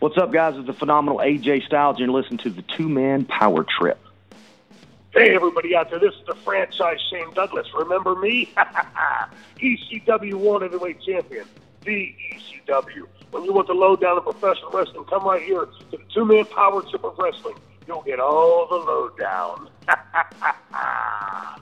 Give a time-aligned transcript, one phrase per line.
[0.00, 0.56] What's up, guys?
[0.56, 3.98] It's the phenomenal AJ Styles, and you're listening to the Two Man Power Trip.
[5.12, 7.66] Hey, everybody out there, this is the franchise Shane Douglas.
[7.74, 8.50] Remember me?
[9.58, 11.44] ECW World Heavyweight Champion,
[11.84, 13.08] the ECW.
[13.30, 16.46] When you want the lowdown of professional wrestling, come right here to the two man
[16.46, 17.56] power trip of wrestling.
[17.86, 19.68] You'll get all the lowdown.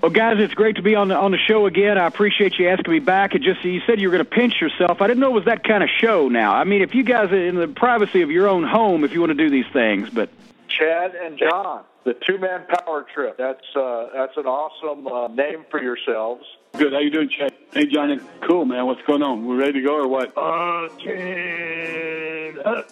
[0.00, 1.98] Well, guys, it's great to be on the on the show again.
[1.98, 3.34] I appreciate you asking me back.
[3.34, 5.02] It just you said you were going to pinch yourself.
[5.02, 6.28] I didn't know it was that kind of show.
[6.28, 9.12] Now, I mean, if you guys are in the privacy of your own home, if
[9.12, 10.30] you want to do these things, but
[10.68, 13.38] Chad and John, the two man power trip.
[13.38, 16.44] That's uh, that's an awesome uh, name for yourselves.
[16.76, 16.92] Good.
[16.92, 17.52] How you doing, Chad?
[17.72, 18.18] Hey, Johnny.
[18.46, 18.86] Cool, man.
[18.86, 19.46] What's going on?
[19.46, 20.32] We're ready to go or what?
[20.36, 20.88] Uh,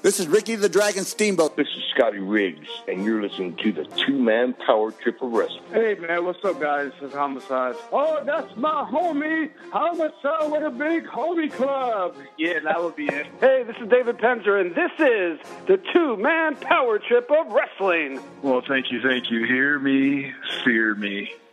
[0.02, 1.57] this is Ricky the Dragon Steamboat.
[1.57, 5.62] This is Scotty Riggs, and you're listening to the Two Man Power Trip of Wrestling.
[5.73, 6.93] Hey, man, what's up, guys?
[7.01, 7.75] This is Homicide.
[7.93, 12.16] Oh, that's my homie, Homicide with a big homie club.
[12.38, 13.27] Yeah, that would be it.
[13.41, 18.21] Hey, this is David Penzer, and this is the two man power trip of wrestling.
[18.43, 19.45] Well, thank you, thank you.
[19.46, 20.33] Hear me,
[20.65, 21.33] fear me.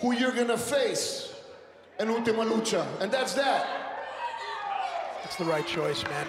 [0.00, 1.34] who you're gonna face
[1.98, 3.66] in Ultima Lucha, and that's that.
[5.22, 6.26] That's the right choice, man.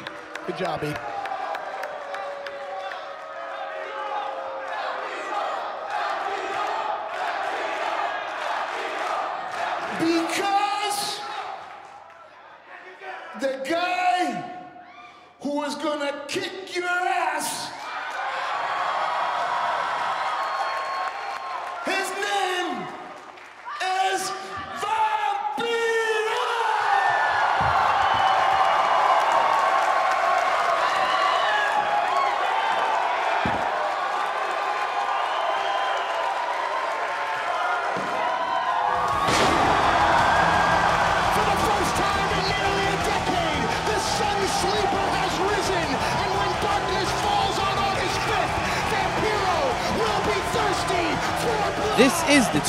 [0.48, 0.94] Good job, E.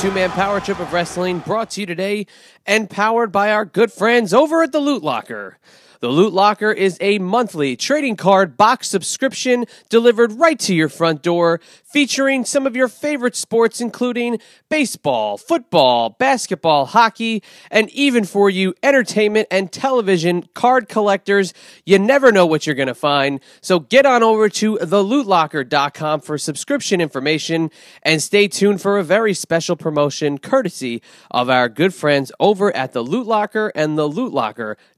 [0.01, 2.25] two man power trip of wrestling brought to you today
[2.65, 5.59] and powered by our good friends over at the Loot Locker.
[6.01, 11.21] The Loot Locker is a monthly trading card box subscription delivered right to your front
[11.21, 18.49] door, featuring some of your favorite sports, including baseball, football, basketball, hockey, and even for
[18.49, 21.53] you entertainment and television card collectors.
[21.85, 23.39] You never know what you're going to find.
[23.61, 27.69] So get on over to thelootlocker.com for subscription information
[28.01, 32.93] and stay tuned for a very special promotion courtesy of our good friends over at
[32.93, 33.95] the Loot Locker and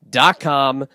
[0.09, 0.87] thelootlocker.com.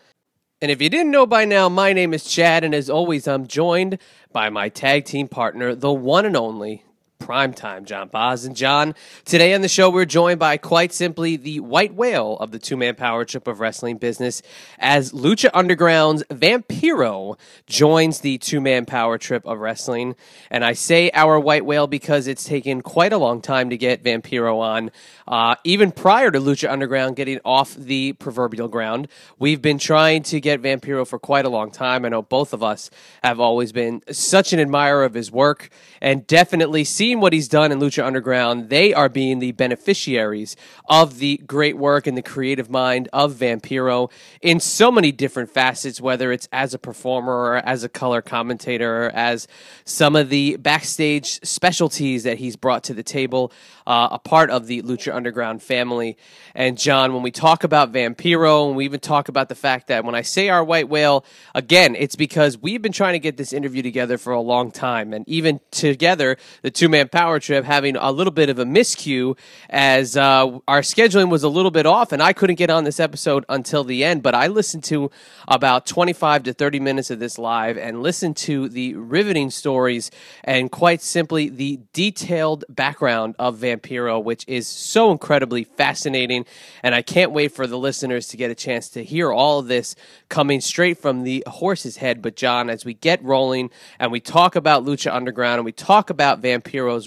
[0.61, 3.47] And if you didn't know by now, my name is Chad, and as always, I'm
[3.47, 3.99] joined
[4.33, 6.83] by my tag team partner, the one and only
[7.19, 8.45] Primetime John Boz.
[8.45, 12.53] And John, today on the show, we're joined by quite simply the white whale of
[12.53, 14.41] the two man power trip of wrestling business
[14.79, 20.15] as Lucha Underground's Vampiro joins the two man power trip of wrestling.
[20.51, 24.03] And I say our white whale because it's taken quite a long time to get
[24.03, 24.91] Vampiro on.
[25.27, 29.09] Uh, even prior to Lucha Underground getting off the proverbial ground,
[29.39, 32.05] we've been trying to get Vampiro for quite a long time.
[32.05, 32.91] I know both of us
[33.23, 35.69] have always been such an admirer of his work
[36.01, 40.57] and definitely see seeing what he's done in Lucha Underground, they are being the beneficiaries
[40.91, 44.11] of the great work and the creative mind of Vampiro
[44.43, 49.07] in so many different facets, whether it's as a performer or as a color commentator,
[49.07, 49.49] or as
[49.87, 53.53] some of the backstage specialties that he's brought to the table,
[53.87, 56.19] uh, a part of the Lucha Underground family.
[56.55, 60.05] And John, when we talk about Vampiro, and we even talk about the fact that
[60.05, 61.25] when I say our white whale,
[61.55, 65.15] again, it's because we've been trying to get this interview together for a long time.
[65.15, 69.37] And even together, the two man power trip having a little bit of a miscue
[69.71, 72.99] as uh, our scheduling was a little bit off, and I couldn't get on this
[72.99, 74.23] episode until the end.
[74.23, 75.11] But I listened to
[75.47, 80.11] about 25 to 30 minutes of this live and listened to the riveting stories
[80.45, 86.45] and quite simply the detailed background of Vampiro, which is so incredibly fascinating.
[86.83, 89.69] And I can't wait for the listeners to get a chance to hear all of
[89.69, 89.95] this
[90.29, 92.23] coming straight from the horse's head.
[92.23, 96.11] But, John, as we get rolling and we talk about Lucha Underground and we talk
[96.11, 96.43] about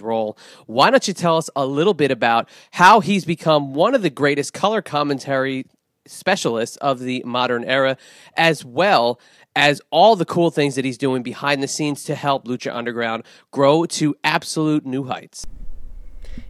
[0.01, 4.01] Role, why don't you tell us a little bit about how he's become one of
[4.01, 5.65] the greatest color commentary
[6.05, 7.97] specialists of the modern era,
[8.35, 9.19] as well
[9.55, 13.23] as all the cool things that he's doing behind the scenes to help Lucha Underground
[13.51, 15.45] grow to absolute new heights.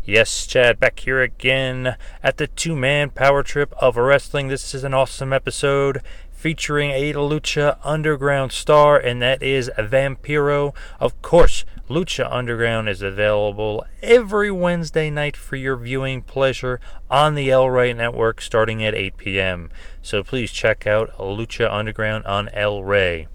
[0.03, 4.47] Yes, Chad, back here again at the two man power trip of wrestling.
[4.47, 6.01] This is an awesome episode
[6.41, 10.75] featuring a Lucha Underground star, and that is Vampiro.
[10.99, 16.79] Of course, Lucha Underground is available every Wednesday night for your viewing pleasure
[17.11, 19.69] on the El Rey Network starting at 8 p.m.
[20.01, 23.27] So please check out Lucha Underground on El Rey.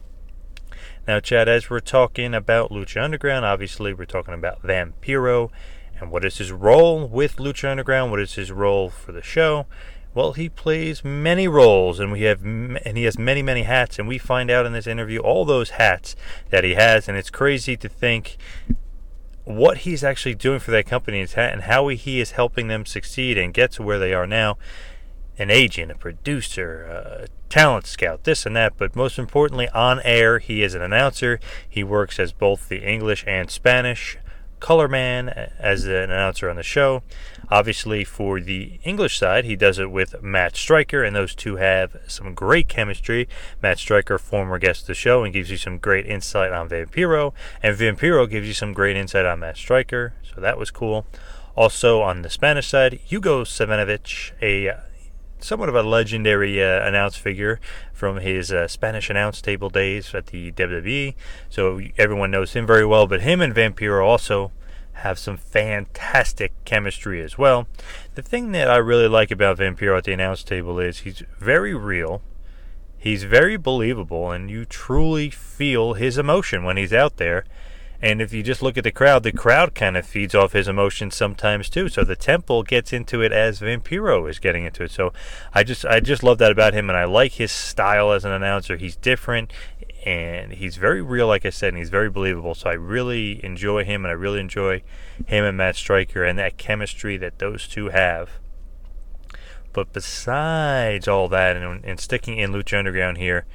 [1.07, 5.51] Now, Chad, as we're talking about Lucha Underground, obviously we're talking about Vampiro
[6.01, 9.67] and what is his role with Lucha Underground, what is his role for the show.
[10.17, 14.09] Well, he plays many roles, and we have, and he has many, many hats, and
[14.09, 16.17] we find out in this interview all those hats
[16.49, 18.39] that he has, and it's crazy to think
[19.45, 23.53] what he's actually doing for that company and how he is helping them succeed and
[23.53, 24.57] get to where they are now.
[25.39, 30.39] An agent, a producer, a talent scout, this and that, but most importantly, on air,
[30.39, 31.39] he is an announcer.
[31.69, 34.17] He works as both the English and Spanish
[34.61, 35.29] color man
[35.59, 37.03] as an announcer on the show.
[37.51, 41.97] Obviously, for the English side, he does it with Matt Striker, and those two have
[42.07, 43.29] some great chemistry.
[43.63, 47.33] Matt Striker, former guest of the show, and gives you some great insight on Vampiro,
[47.63, 51.07] and Vampiro gives you some great insight on Matt Striker, so that was cool.
[51.57, 54.77] Also, on the Spanish side, Hugo Savinovich, a
[55.39, 57.61] somewhat of a legendary uh, announce figure
[57.93, 61.15] from his uh, Spanish announce table days at the WWE.
[61.49, 64.53] So everyone knows him very well, but him and Vampiro also
[65.01, 67.67] have some fantastic chemistry as well.
[68.15, 71.75] The thing that I really like about Vampiro at the announce table is he's very
[71.75, 72.23] real.
[72.97, 77.45] He's very believable, and you truly feel his emotion when he's out there.
[78.07, 80.69] And if you just look at the crowd, the crowd kind of feeds off his
[80.69, 81.89] emotions sometimes too.
[81.89, 84.93] So the temple gets into it as Vampiro is getting into it.
[84.93, 85.13] So
[85.53, 88.31] I just I just love that about him, and I like his style as an
[88.31, 88.77] announcer.
[88.77, 89.53] He's different,
[90.05, 92.55] and he's very real, like I said, and he's very believable.
[92.55, 94.85] So I really enjoy him, and I really enjoy
[95.27, 98.31] him and Matt Striker and that chemistry that those two have.
[99.73, 103.47] But besides all that, and, and sticking in Lucha Underground here,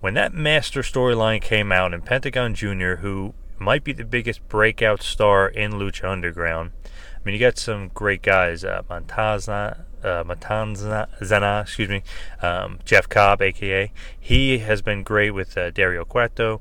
[0.00, 3.32] when that master storyline came out, and Pentagon Jr., who
[3.62, 6.72] might be the biggest breakout star in Lucha Underground.
[6.84, 12.02] I mean, you got some great guys, uh, Montazna, uh, Matanzana, excuse me,
[12.42, 13.92] um, Jeff Cobb, aka.
[14.18, 16.60] He has been great with uh, Dario Cueto.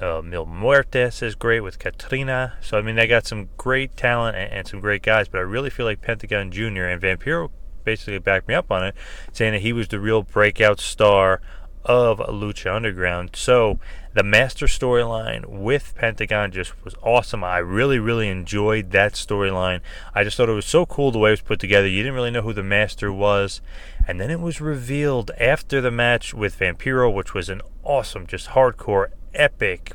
[0.00, 2.54] Uh, Mil Muertes is great with Katrina.
[2.62, 5.42] So, I mean, they got some great talent and, and, some great guys, but I
[5.42, 6.84] really feel like Pentagon Jr.
[6.84, 7.50] and Vampiro
[7.84, 8.94] basically backed me up on it,
[9.32, 11.42] saying that he was the real breakout star
[11.84, 13.30] of Lucha Underground.
[13.34, 13.78] So
[14.12, 17.44] the master storyline with Pentagon just was awesome.
[17.44, 19.80] I really, really enjoyed that storyline.
[20.14, 21.86] I just thought it was so cool the way it was put together.
[21.86, 23.60] You didn't really know who the master was.
[24.06, 28.48] And then it was revealed after the match with Vampiro, which was an awesome, just
[28.48, 29.92] hardcore, epic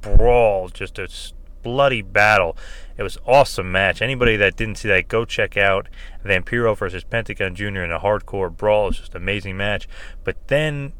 [0.00, 1.08] brawl, just a
[1.62, 2.56] bloody battle.
[2.96, 4.02] It was awesome match.
[4.02, 5.88] Anybody that didn't see that, go check out
[6.24, 7.82] Vampiro versus Pentagon Jr.
[7.82, 8.88] in a hardcore brawl.
[8.88, 9.88] It's just an amazing match.
[10.24, 10.92] But then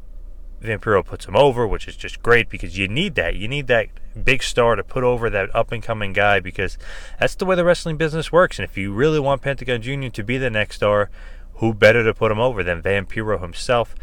[0.62, 3.37] Vampiro puts him over, which is just great because you need that.
[3.37, 3.88] You need that
[4.25, 6.76] big star to put over that up and coming guy because
[7.19, 8.59] that's the way the wrestling business works.
[8.59, 10.09] And if you really want Pentagon Jr.
[10.09, 11.11] to be the next star,
[11.55, 13.95] who better to put him over than Vampiro himself?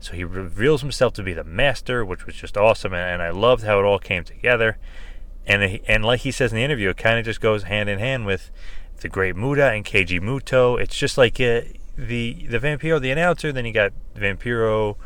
[0.00, 2.92] So he reveals himself to be the master, which was just awesome.
[2.94, 4.78] And, I loved how it all came together.
[5.46, 7.98] And, and like he says in the interview, it kind of just goes hand in
[7.98, 8.50] hand with
[9.00, 10.80] the great Muta and Keiji Muto.
[10.80, 11.62] It's just like uh,
[11.96, 14.96] the the Vampiro, the announcer, then you got Vampiro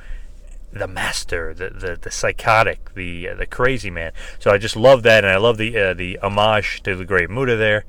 [0.73, 4.12] the master, the the, the psychotic, the uh, the crazy man.
[4.39, 7.31] So I just love that, and I love the uh, the homage to the great
[7.31, 7.85] Muta there,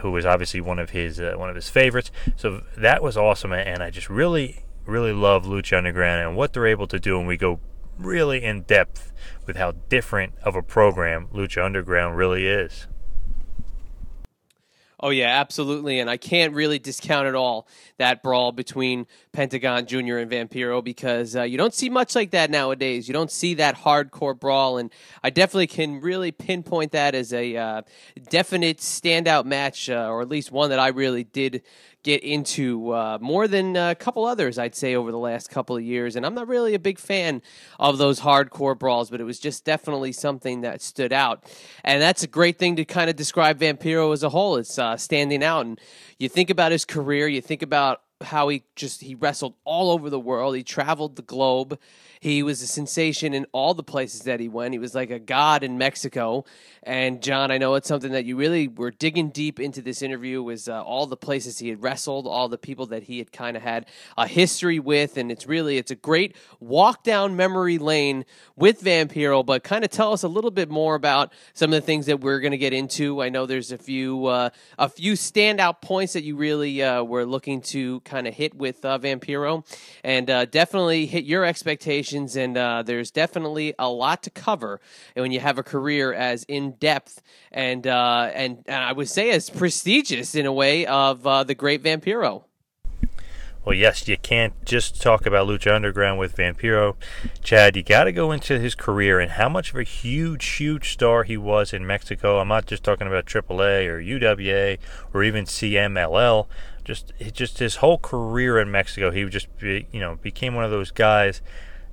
[0.00, 2.10] who was obviously one of his uh, one of his favorites.
[2.36, 6.66] So that was awesome, and I just really really love Lucha Underground and what they're
[6.66, 7.60] able to do, and we go
[7.98, 9.12] really in depth
[9.46, 12.86] with how different of a program Lucha Underground really is.
[15.04, 17.66] Oh yeah, absolutely, and I can't really discount at all
[17.98, 22.52] that brawl between Pentagon Junior and Vampiro because uh, you don't see much like that
[22.52, 23.08] nowadays.
[23.08, 24.92] You don't see that hardcore brawl, and
[25.24, 27.82] I definitely can really pinpoint that as a uh,
[28.30, 31.62] definite standout match, uh, or at least one that I really did
[32.02, 35.82] get into uh, more than a couple others, I'd say, over the last couple of
[35.82, 36.16] years.
[36.16, 37.42] And I'm not really a big fan
[37.78, 41.44] of those hardcore brawls, but it was just definitely something that stood out.
[41.84, 44.56] And that's a great thing to kind of describe Vampiro as a whole.
[44.56, 45.66] It's uh, standing out.
[45.66, 45.80] And
[46.18, 50.10] you think about his career, you think about how he just he wrestled all over
[50.10, 50.56] the world.
[50.56, 51.78] He traveled the globe.
[52.22, 54.74] He was a sensation in all the places that he went.
[54.74, 56.44] He was like a god in Mexico.
[56.84, 60.40] And John, I know it's something that you really were digging deep into this interview
[60.40, 63.56] was uh, all the places he had wrestled, all the people that he had kind
[63.56, 63.86] of had
[64.16, 68.24] a history with, and it's really it's a great walk down memory lane
[68.54, 69.44] with Vampiro.
[69.44, 72.20] But kind of tell us a little bit more about some of the things that
[72.20, 73.20] we're going to get into.
[73.20, 77.26] I know there's a few uh, a few standout points that you really uh, were
[77.26, 79.64] looking to kind of hit with uh, Vampiro,
[80.04, 84.80] and uh, definitely hit your expectations and uh, there's definitely a lot to cover
[85.16, 89.08] and when you have a career as in depth and uh, and, and I would
[89.08, 92.44] say as prestigious in a way of uh, the great Vampiro.
[93.64, 96.96] Well, yes, you can't just talk about Lucha Underground with Vampiro.
[97.44, 100.92] Chad, you got to go into his career and how much of a huge, huge
[100.92, 102.40] star he was in Mexico.
[102.40, 104.78] I'm not just talking about AAA or UWA
[105.14, 106.48] or even CMLL.
[106.84, 110.90] Just, just his whole career in Mexico, he just, you know, became one of those
[110.90, 111.40] guys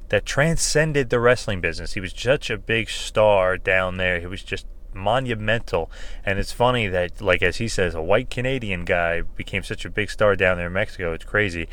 [0.10, 1.94] that transcended the wrestling business.
[1.94, 4.20] He was such a big star down there.
[4.20, 5.90] He was just monumental.
[6.26, 9.90] And it's funny that, like as he says, a white Canadian guy became such a
[9.90, 11.14] big star down there in Mexico.
[11.14, 11.68] It's crazy.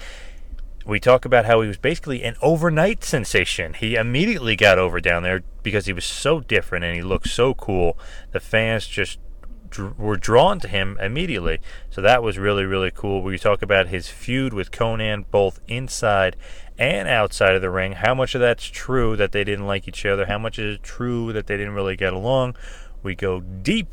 [0.84, 3.74] We talk about how he was basically an overnight sensation.
[3.74, 7.54] He immediately got over down there because he was so different and he looked so
[7.54, 7.98] cool.
[8.30, 9.18] The fans just
[9.98, 11.58] were drawn to him immediately.
[11.90, 13.22] So that was really, really cool.
[13.22, 16.36] We talk about his feud with Konnan both inside
[16.78, 17.92] and outside of the ring.
[17.92, 20.26] How much of that's true that they didn't like each other?
[20.26, 22.56] How much is it true that they didn't really get along?
[23.02, 23.88] We go deep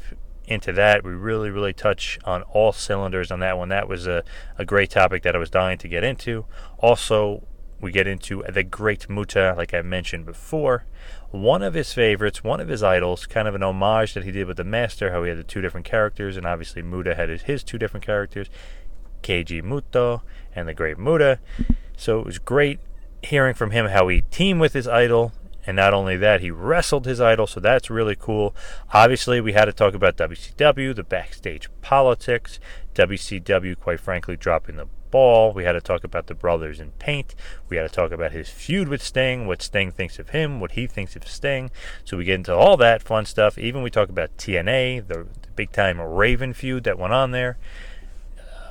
[0.45, 1.03] into that.
[1.03, 3.69] We really, really touch on all cylinders on that one.
[3.69, 4.23] That was a,
[4.57, 6.45] a great topic that I was dying to get into.
[6.79, 7.43] Also,
[7.79, 10.85] we get into the great Muta, like I mentioned before.
[11.31, 14.47] One of his favorites, one of his idols, kind of an homage that he did
[14.47, 17.41] with the Master, how he had the two different characters, and obviously Muta had his,
[17.43, 18.49] his two different characters,
[19.23, 20.21] Keiji Muto
[20.55, 21.39] and the Great Muta.
[21.97, 22.79] So it was great
[23.23, 25.31] hearing from him how he teamed with his idol.
[25.65, 28.53] And not only that, he wrestled his idol, so that's really cool.
[28.93, 32.59] Obviously, we had to talk about WCW, the backstage politics,
[32.95, 35.53] WCW, quite frankly, dropping the ball.
[35.53, 37.33] We had to talk about the brothers in paint.
[37.69, 40.71] We had to talk about his feud with Sting, what Sting thinks of him, what
[40.71, 41.71] he thinks of Sting.
[42.03, 43.57] So we get into all that fun stuff.
[43.57, 47.57] Even we talk about TNA, the, the big time Raven feud that went on there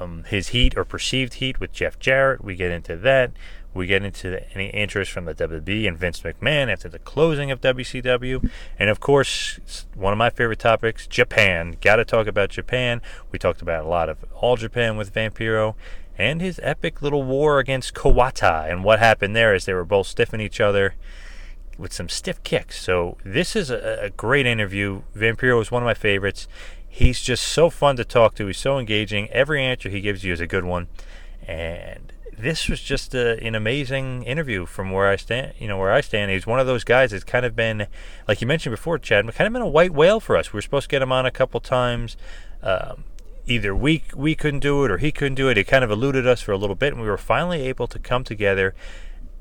[0.02, 2.44] um, his heat or perceived heat with Jeff Jarrett.
[2.44, 3.32] We get into that.
[3.74, 7.62] We get into any interest from the WWE and Vince McMahon after the closing of
[7.62, 8.50] WCW.
[8.78, 11.76] And of course, one of my favorite topics, Japan.
[11.80, 13.00] Got to talk about Japan.
[13.30, 15.74] We talked about a lot of All Japan with Vampiro
[16.18, 20.06] and his epic little war against Kawada and what happened there as they were both
[20.06, 20.94] stiffing each other
[21.78, 22.80] with some stiff kicks.
[22.80, 25.02] So this is a, a great interview.
[25.16, 26.46] Vampiro was one of my favorites.
[26.94, 28.46] He's just so fun to talk to.
[28.46, 29.30] He's so engaging.
[29.30, 30.88] Every answer he gives you is a good one.
[31.48, 35.54] And this was just a, an amazing interview from where I stand.
[35.58, 36.30] You know, where I stand.
[36.30, 37.86] He's one of those guys that's kind of been,
[38.28, 40.52] like you mentioned before, Chad, kind of been a white whale for us.
[40.52, 42.18] We were supposed to get him on a couple times.
[42.62, 43.04] Um,
[43.46, 45.56] either we we couldn't do it or he couldn't do it.
[45.56, 47.98] It kind of eluded us for a little bit, and we were finally able to
[47.98, 48.74] come together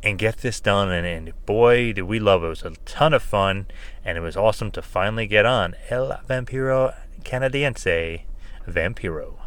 [0.01, 0.89] and get this done.
[0.89, 2.47] And, and boy, did we love it!
[2.47, 3.67] It was a ton of fun,
[4.05, 8.23] and it was awesome to finally get on El Vampiro Canadiense
[8.67, 9.37] Vampiro.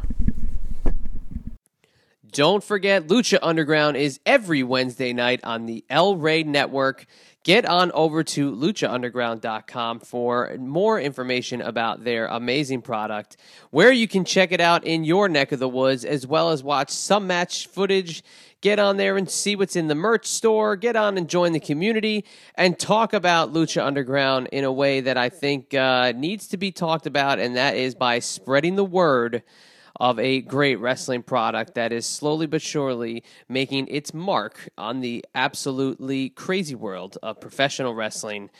[2.32, 7.06] Don't forget, Lucha Underground is every Wednesday night on the El Rey Network.
[7.44, 13.36] Get on over to luchaunderground.com for more information about their amazing product,
[13.70, 16.62] where you can check it out in your neck of the woods, as well as
[16.62, 18.24] watch some match footage.
[18.62, 21.60] Get on there and see what's in the merch store, get on and join the
[21.60, 22.24] community,
[22.54, 26.72] and talk about Lucha Underground in a way that I think uh, needs to be
[26.72, 29.42] talked about, and that is by spreading the word
[30.00, 35.24] of a great wrestling product that is slowly but surely making its mark on the
[35.34, 38.50] absolutely crazy world of professional wrestling.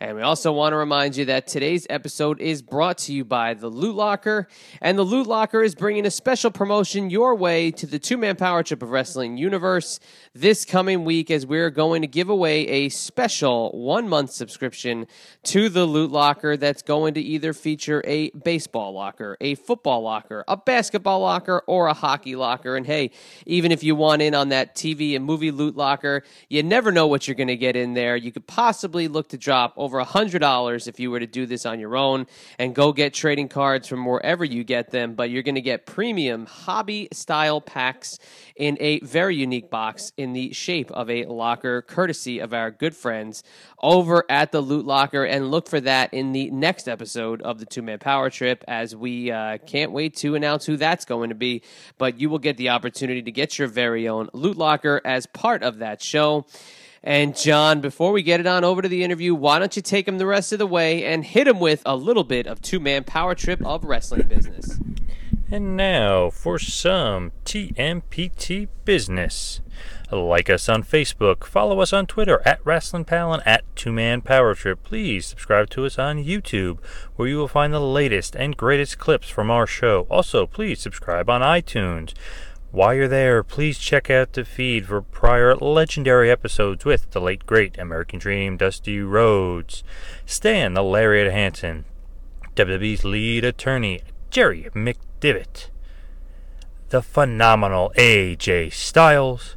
[0.00, 3.54] And we also want to remind you that today's episode is brought to you by
[3.54, 4.48] the Loot Locker.
[4.82, 8.36] And the Loot Locker is bringing a special promotion your way to the two man
[8.36, 10.00] power trip of wrestling universe
[10.36, 15.06] this coming week as we're going to give away a special one month subscription
[15.44, 20.44] to the Loot Locker that's going to either feature a baseball locker, a football locker,
[20.48, 22.74] a basketball locker, or a hockey locker.
[22.74, 23.12] And hey,
[23.46, 27.06] even if you want in on that TV and movie Loot Locker, you never know
[27.06, 28.16] what you're going to get in there.
[28.16, 31.78] You could possibly look to drop over $100 if you were to do this on
[31.78, 32.26] your own
[32.58, 35.86] and go get trading cards from wherever you get them, but you're going to get
[35.86, 38.18] premium hobby style packs
[38.56, 42.96] in a very unique box in the shape of a locker, courtesy of our good
[42.96, 43.44] friends
[43.82, 45.24] over at the Loot Locker.
[45.24, 48.96] And look for that in the next episode of the Two Man Power Trip, as
[48.96, 51.62] we uh, can't wait to announce who that's going to be.
[51.98, 55.62] But you will get the opportunity to get your very own Loot Locker as part
[55.62, 56.46] of that show.
[57.06, 60.08] And John, before we get it on over to the interview, why don't you take
[60.08, 62.80] him the rest of the way and hit him with a little bit of two
[62.80, 64.78] man power trip of wrestling business?
[65.54, 69.60] And now for some TMPT business.
[70.10, 74.20] Like us on Facebook, follow us on Twitter at Wrestling Pal and at Two Man
[74.20, 74.82] Power Trip.
[74.82, 76.80] Please subscribe to us on YouTube,
[77.14, 80.08] where you will find the latest and greatest clips from our show.
[80.10, 82.14] Also, please subscribe on iTunes.
[82.72, 87.46] While you're there, please check out the feed for prior legendary episodes with the late
[87.46, 89.84] great American Dream Dusty Rhodes,
[90.26, 91.84] Stan the Lariat Hansen,
[92.56, 94.00] WWE's lead attorney
[94.34, 94.68] Jerry
[95.24, 95.68] McDevitt,
[96.90, 99.56] the phenomenal AJ Styles,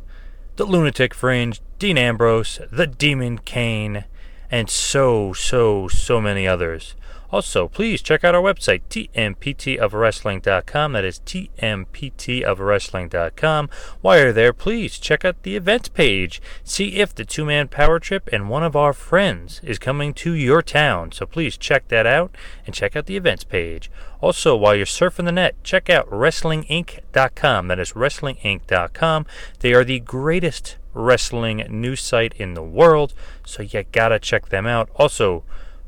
[0.56, 4.06] the Lunatic Fringe, Dean Ambrose, the Demon Kane,
[4.50, 6.96] and so, so, so many others.
[7.30, 10.94] Also, please check out our website, tmptofwrestling.com.
[10.94, 13.70] That is tmptofwrestling.com.
[14.02, 16.42] While you're there, please check out the events page.
[16.64, 20.34] See if the two man power trip and one of our friends is coming to
[20.34, 21.12] your town.
[21.12, 22.34] So please check that out
[22.66, 23.92] and check out the events page.
[24.22, 27.68] Also, while you're surfing the net, check out WrestlingInc.com.
[27.68, 29.26] That is WrestlingInc.com.
[29.60, 33.14] They are the greatest wrestling news site in the world,
[33.46, 34.90] so you gotta check them out.
[34.96, 35.44] Also,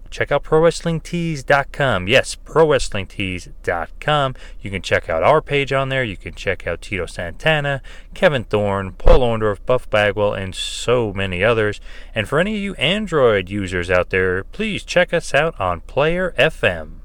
[0.09, 2.07] check out ProWrestlingTees.com.
[2.07, 4.35] Yes, ProWrestlingTees.com.
[4.61, 6.03] You can check out our page on there.
[6.03, 7.81] You can check out Tito Santana,
[8.13, 11.79] Kevin Thorne, Paul Orndorff, Buff Bagwell, and so many others.
[12.13, 16.33] And for any of you Android users out there, please check us out on Player
[16.37, 16.98] FM.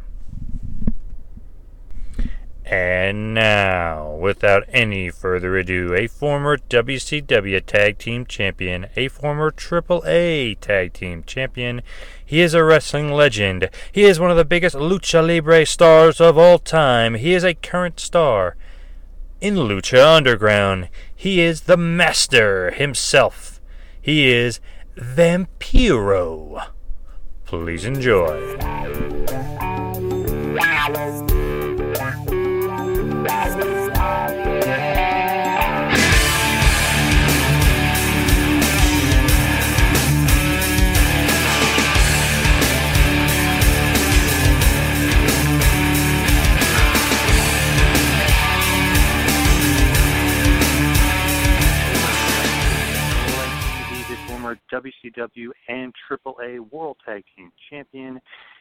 [2.67, 10.59] And now, without any further ado, a former WCW Tag Team Champion, a former AAA
[10.61, 11.83] Tag Team Champion.
[12.25, 13.69] He is a wrestling legend.
[13.93, 17.15] He is one of the biggest lucha libre stars of all time.
[17.15, 18.57] He is a current star
[19.43, 20.89] in Lucha Underground.
[21.15, 23.61] He is the master himself.
[24.01, 24.59] He is
[24.97, 26.69] Vampiro.
[27.45, 28.57] Please enjoy.
[54.75, 58.21] WCW and AAA World Tag Team Champion.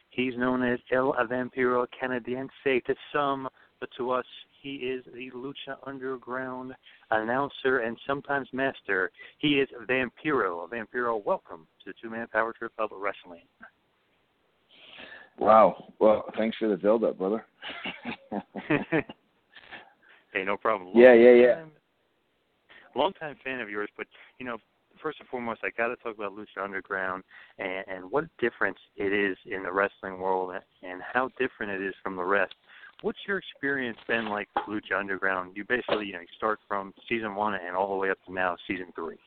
[0.10, 2.50] He's known as El Vampiro Canadiense
[2.86, 3.50] to some,
[3.80, 4.26] but to us,
[4.64, 6.74] he is the Lucha Underground
[7.12, 9.12] announcer and sometimes master.
[9.38, 10.68] He is Vampiro.
[10.70, 13.44] Vampiro, welcome to the Two Man Power Trip of Wrestling.
[15.38, 15.94] Wow.
[16.00, 17.46] Well, thanks for the build up, brother.
[18.70, 20.92] hey, no problem.
[20.96, 21.48] Yeah, yeah, yeah.
[21.48, 21.72] Long-time-
[22.96, 24.08] Longtime fan of yours, but
[24.40, 24.58] you know,
[25.02, 27.24] first and foremost, I got to talk about Lucha Underground
[27.58, 31.96] and, and what difference it is in the wrestling world and how different it is
[32.02, 32.54] from the rest.
[33.04, 35.58] What's your experience been like with Lucha Underground?
[35.58, 38.34] You basically, you know, you start from season one and all the way up to
[38.34, 39.18] now season three.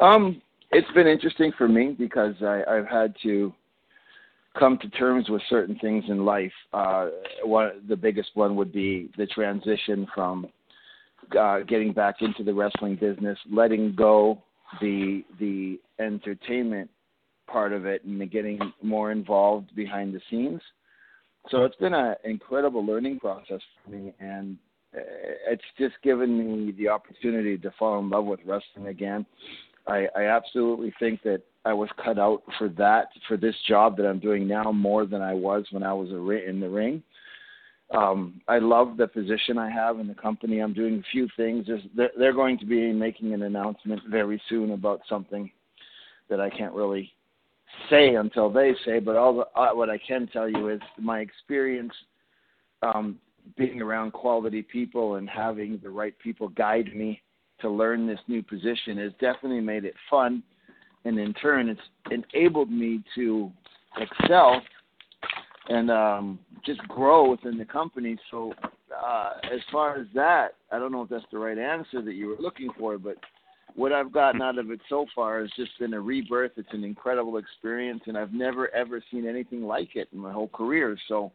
[0.00, 3.54] Um, it's been interesting for me because I, I've had to
[4.58, 6.52] come to terms with certain things in life.
[6.74, 7.08] Uh,
[7.42, 10.46] one, the biggest one would be the transition from
[11.40, 14.42] uh, getting back into the wrestling business, letting go
[14.82, 16.90] the the entertainment
[17.46, 20.60] part of it, and getting more involved behind the scenes.
[21.50, 24.56] So it's been an incredible learning process for me, and
[24.96, 25.00] uh,
[25.48, 29.26] it's just given me the opportunity to fall in love with wrestling again.
[29.86, 34.06] I, I absolutely think that I was cut out for that, for this job that
[34.06, 37.02] I'm doing now more than I was when I was a in the ring.
[37.94, 40.60] um, I love the position I have in the company.
[40.60, 41.66] I'm doing a few things.
[41.94, 45.50] They're going to be making an announcement very soon about something
[46.28, 47.12] that I can't really
[47.90, 48.98] say until they say.
[48.98, 51.92] But all the, uh, what I can tell you is my experience
[52.82, 53.18] um,
[53.56, 57.20] being around quality people and having the right people guide me
[57.60, 60.42] to learn this new position has definitely made it fun.
[61.04, 63.50] And in turn, it's enabled me to
[63.98, 64.62] excel
[65.68, 68.18] and um, just grow within the company.
[68.30, 68.52] So,
[68.94, 72.28] uh, as far as that, I don't know if that's the right answer that you
[72.28, 73.16] were looking for, but
[73.74, 74.46] what I've gotten hmm.
[74.46, 76.52] out of it so far has just been a rebirth.
[76.56, 80.48] It's an incredible experience, and I've never ever seen anything like it in my whole
[80.48, 80.96] career.
[81.08, 81.32] So,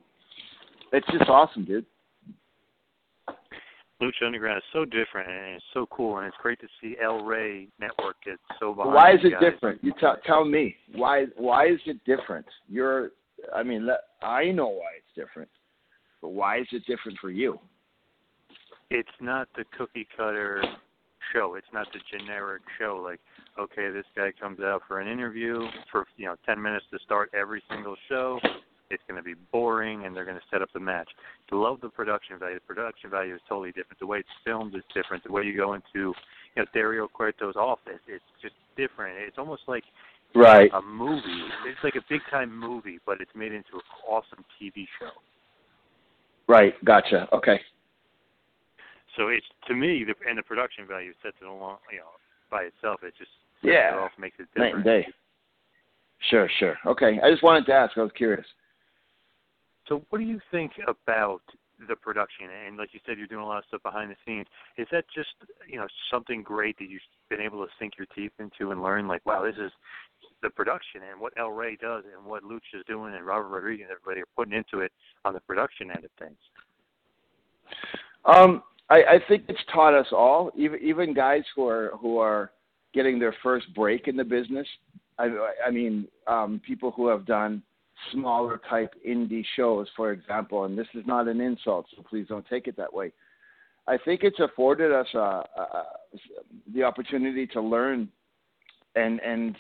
[0.92, 1.86] it's just awesome, dude.
[4.02, 7.24] Lucha Underground is so different and it's so cool, and it's great to see El
[7.24, 8.94] Rey Network get so behind.
[8.94, 9.52] Why is it guys.
[9.52, 9.84] different?
[9.84, 11.26] You tell tell me why.
[11.36, 12.46] Why is it different?
[12.70, 13.12] You're,
[13.54, 13.90] I mean,
[14.22, 15.50] I know why it's different,
[16.22, 17.60] but why is it different for you?
[18.90, 20.64] It's not the cookie cutter
[21.34, 21.56] show.
[21.56, 23.02] It's not the generic show.
[23.04, 23.20] Like,
[23.60, 25.62] okay, this guy comes out for an interview
[25.92, 28.40] for you know ten minutes to start every single show.
[28.92, 31.08] It's going to be boring, and they're going to set up the match.
[31.50, 32.56] To love the production value.
[32.56, 34.00] The production value is totally different.
[34.00, 35.24] The way it's filmed is different.
[35.24, 36.14] The way you go into you
[36.58, 39.18] know Dario Cueto's office, it's just different.
[39.20, 39.84] It's almost like
[40.36, 40.70] Right.
[40.74, 41.44] a movie.
[41.66, 45.10] It's like a big time movie, but it's made into an awesome TV show.
[46.48, 46.74] Right.
[46.86, 47.28] Gotcha.
[47.34, 47.60] Okay.
[49.16, 52.12] So it's to me, the, and the production value sets it along, you know,
[52.50, 53.02] by itself.
[53.04, 53.96] It just sets Yeah.
[53.96, 54.86] it off, makes it different.
[54.86, 55.08] Night and day.
[56.30, 56.50] Sure.
[56.60, 56.78] Sure.
[56.86, 57.20] Okay.
[57.24, 57.98] I just wanted to ask.
[57.98, 58.46] I was curious.
[59.88, 61.42] So, what do you think about
[61.88, 62.48] the production?
[62.68, 64.46] And like you said, you're doing a lot of stuff behind the scenes.
[64.78, 65.30] Is that just
[65.68, 69.08] you know something great that you've been able to sink your teeth into and learn?
[69.08, 69.72] Like, wow, this is
[70.42, 73.88] the production and what El Rey does and what Luch is doing and Robert Rodriguez
[73.90, 74.92] and everybody are putting into it
[75.26, 76.38] on the production end of things.
[78.26, 82.52] Um, I, I think it's taught us all, even even guys who are who are
[82.94, 84.68] getting their first break in the business.
[85.18, 85.30] I,
[85.68, 87.62] I mean, um, people who have done
[88.12, 92.48] smaller type indie shows, for example, and this is not an insult, so please don't
[92.50, 93.12] take it that way.
[93.88, 95.84] I think it's afforded us uh, uh,
[96.74, 98.10] the opportunity to learn
[98.96, 99.56] and and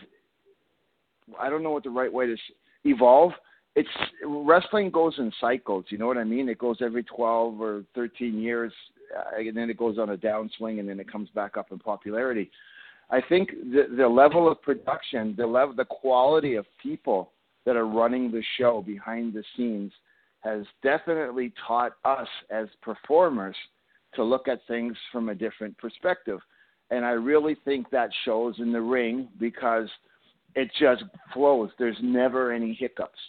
[1.39, 2.37] I don't know what the right way to
[2.85, 3.31] evolve.
[3.75, 3.89] It's
[4.25, 5.85] wrestling goes in cycles.
[5.89, 6.49] You know what I mean?
[6.49, 10.17] It goes every twelve or thirteen years, uh, Uh, and then it goes on a
[10.17, 12.49] downswing, and then it comes back up in popularity.
[13.09, 17.31] I think the the level of production, the level, the quality of people
[17.65, 19.91] that are running the show behind the scenes,
[20.41, 23.55] has definitely taught us as performers
[24.15, 26.39] to look at things from a different perspective.
[26.91, 29.87] And I really think that shows in the ring because
[30.55, 31.69] it just flows.
[31.77, 33.19] There's never any hiccups.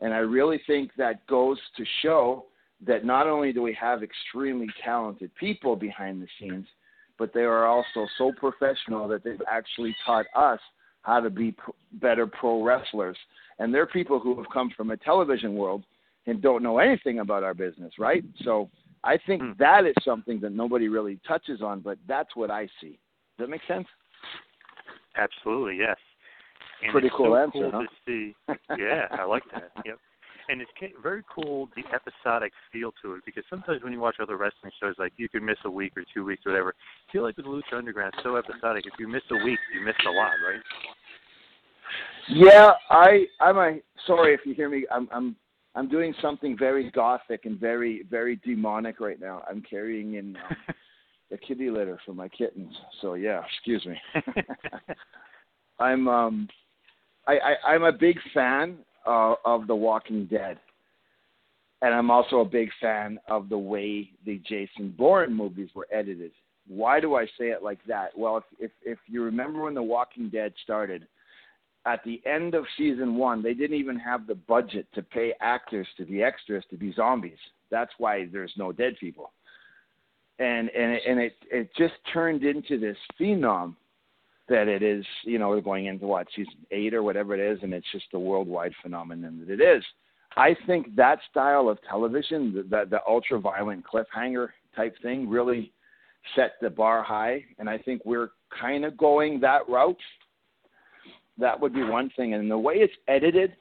[0.00, 2.46] And I really think that goes to show
[2.86, 6.66] that not only do we have extremely talented people behind the scenes,
[7.18, 10.60] but they are also so professional that they've actually taught us
[11.02, 13.16] how to be pr- better pro wrestlers.
[13.58, 15.82] And they're people who have come from a television world
[16.26, 18.22] and don't know anything about our business, right?
[18.44, 18.70] So
[19.02, 19.52] I think hmm.
[19.58, 22.98] that is something that nobody really touches on, but that's what I see.
[23.36, 23.86] Does that make sense?
[25.16, 25.96] Absolutely, yes.
[26.82, 27.82] And Pretty cool so answer, cool huh?
[27.82, 28.34] to see.
[28.78, 29.70] Yeah, I like that.
[29.84, 29.98] Yep.
[30.48, 30.70] And it's
[31.02, 34.94] very cool the episodic feel to it because sometimes when you watch other wrestling shows,
[34.98, 36.74] like you can miss a week or two weeks or whatever.
[37.08, 38.86] I feel like with Lucha Underground, it's so episodic.
[38.86, 40.60] If you miss a week, you missed a lot, right?
[42.30, 44.86] Yeah, I I'm a sorry if you hear me.
[44.90, 45.36] I'm I'm
[45.74, 49.42] I'm doing something very gothic and very very demonic right now.
[49.48, 50.74] I'm carrying in um,
[51.30, 52.74] the kitty litter for my kittens.
[53.00, 53.96] So yeah, excuse me.
[55.78, 56.48] I'm um
[57.26, 60.58] I, I I'm a big fan uh, of The Walking Dead.
[61.80, 66.32] And I'm also a big fan of the way the Jason Bourne movies were edited.
[66.66, 68.16] Why do I say it like that?
[68.16, 71.06] Well, if if, if you remember when The Walking Dead started,
[71.86, 75.86] at the end of season one, they didn't even have the budget to pay actors
[75.96, 77.38] to be extras to be zombies.
[77.70, 79.32] That's why there's no dead people.
[80.38, 83.74] And and it, and it it just turned into this phenom
[84.48, 85.04] that it is.
[85.24, 88.06] You know, we're going into what season eight or whatever it is, and it's just
[88.14, 89.84] a worldwide phenomenon that it is.
[90.36, 95.72] I think that style of television, the the, the ultra violent cliffhanger type thing, really
[96.36, 98.30] set the bar high, and I think we're
[98.60, 99.96] kind of going that route
[101.38, 102.34] that would be one thing.
[102.34, 103.54] And the way it's edited,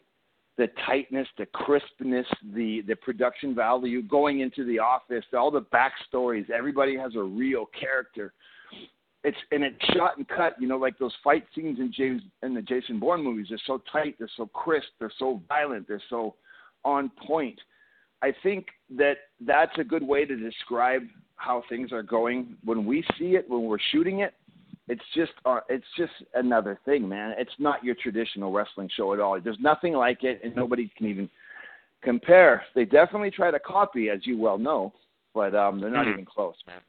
[0.58, 6.50] the tightness, the crispness, the the production value going into the office, all the backstories.
[6.50, 8.34] Everybody has a real character.
[9.24, 10.56] It's and it's shot and cut.
[10.60, 13.48] You know, like those fight scenes in James in the Jason Bourne movies.
[13.50, 14.16] They're so tight.
[14.20, 14.88] They're so crisp.
[15.00, 15.88] They're so violent.
[15.88, 16.36] They're so
[16.86, 17.60] on point.
[18.22, 21.04] I think that that's a good way to describe
[21.36, 24.34] how things are going when we see it when we're shooting it.
[24.88, 27.36] It's just uh, it's just another thing, man.
[27.38, 29.40] It's not your traditional wrestling show at all.
[29.42, 31.30] There's nothing like it, and nobody can even
[32.02, 32.64] compare.
[32.74, 34.94] They definitely try to copy, as you well know,
[35.34, 36.14] but um, they're not Mhm.
[36.14, 36.80] even close, man.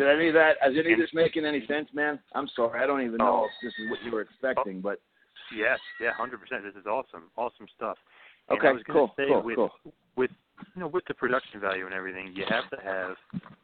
[0.00, 0.52] Did any of that?
[0.66, 2.18] Is any of this making any sense, man?
[2.34, 3.44] I'm sorry, I don't even know Oh.
[3.44, 4.98] if this is what you were expecting, but
[5.54, 6.62] Yes, yeah, hundred percent.
[6.62, 7.98] This is awesome, awesome stuff.
[8.48, 9.70] And Okay, I was cool, say cool, with cool.
[10.16, 10.30] with
[10.74, 13.16] you know with the production value and everything, you have to have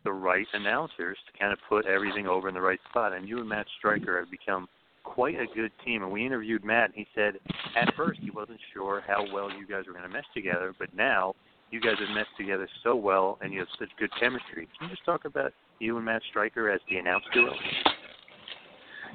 [0.05, 3.15] the right announcers to kind of put everything over in the right spot.
[3.15, 4.69] And you and Matt Striker have become
[5.05, 6.03] quite a good team.
[6.03, 7.39] And we interviewed Matt, and he said
[7.77, 10.93] at first he wasn't sure how well you guys were going to mesh together, but
[10.95, 11.35] now
[11.71, 14.69] you guys have meshed together so well, and you have such good chemistry.
[14.79, 17.53] Can you just talk about you and Matt Striker as the announce duo?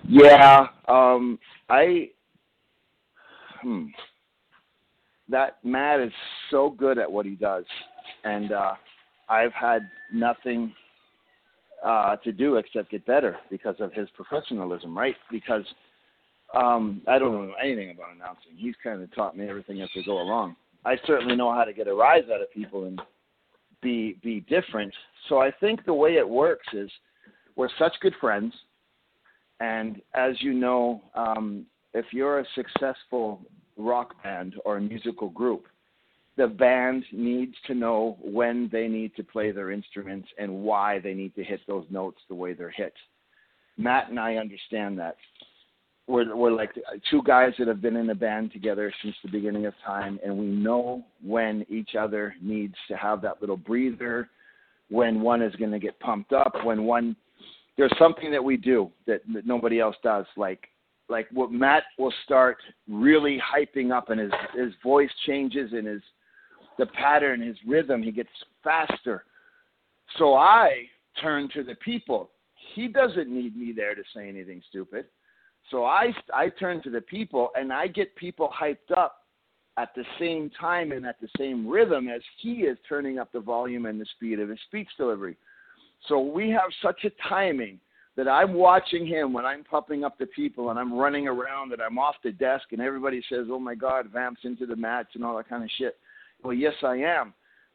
[0.07, 2.09] Yeah, um, I.
[3.61, 3.85] Hmm.
[5.29, 6.11] That Matt is
[6.49, 7.63] so good at what he does,
[8.25, 8.73] and uh,
[9.29, 9.83] I've had
[10.13, 10.73] nothing
[11.85, 15.15] uh, to do except get better because of his professionalism, right?
[15.31, 15.63] Because
[16.53, 18.51] um, I don't know anything about announcing.
[18.57, 20.55] He's kind of taught me everything as we go along.
[20.85, 23.01] I certainly know how to get a rise out of people and
[23.81, 24.93] be be different.
[25.29, 26.89] So I think the way it works is
[27.55, 28.53] we're such good friends
[29.61, 33.45] and as you know, um, if you're a successful
[33.77, 35.67] rock band or a musical group,
[36.35, 41.13] the band needs to know when they need to play their instruments and why they
[41.13, 42.93] need to hit those notes the way they're hit.
[43.77, 45.17] Matt and I understand that.
[46.11, 46.71] We're, we're like
[47.09, 50.37] two guys that have been in a band together since the beginning of time, and
[50.37, 54.29] we know when each other needs to have that little breather,
[54.89, 57.15] when one is going to get pumped up, when one
[57.77, 60.25] there's something that we do that, that nobody else does.
[60.35, 60.67] Like
[61.07, 62.57] like what Matt will start
[62.89, 66.01] really hyping up, and his his voice changes, and his
[66.77, 68.29] the pattern, his rhythm, he gets
[68.65, 69.23] faster.
[70.17, 70.87] So I
[71.21, 72.31] turn to the people.
[72.75, 75.05] He doesn't need me there to say anything stupid.
[75.69, 79.17] So I I turn to the people, and I get people hyped up
[79.77, 83.39] at the same time and at the same rhythm as he is turning up the
[83.39, 85.37] volume and the speed of his speech delivery.
[86.07, 87.79] So we have such a timing
[88.17, 91.81] that I'm watching him when I'm pumping up the people and I'm running around and
[91.81, 95.23] I'm off the desk and everybody says, "Oh my God, Vamps into the match and
[95.23, 95.97] all that kind of shit."
[96.43, 97.33] Well, yes, I am,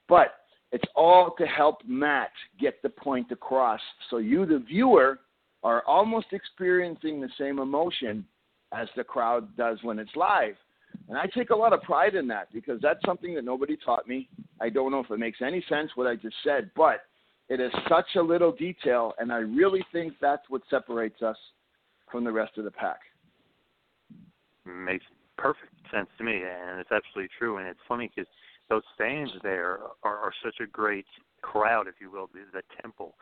[0.09, 0.41] but
[0.73, 3.81] it's all to help Matt get the point across.
[4.11, 5.21] So you, the viewer,
[5.67, 8.25] are almost experiencing the same emotion
[8.73, 10.55] as the crowd does when it's live.
[11.09, 14.07] And I take a lot of pride in that because that's something that nobody taught
[14.07, 14.29] me.
[14.61, 17.01] I don't know if it makes any sense what I just said, but
[17.49, 21.37] it is such a little detail, and I really think that's what separates us
[22.13, 23.01] from the rest of the pack.
[24.65, 25.05] makes
[25.37, 27.57] perfect sense to me, and it's absolutely true.
[27.57, 28.31] And it's funny because
[28.69, 31.07] those fans there are, are such a great
[31.43, 33.17] crowd, if you will, the, the temple.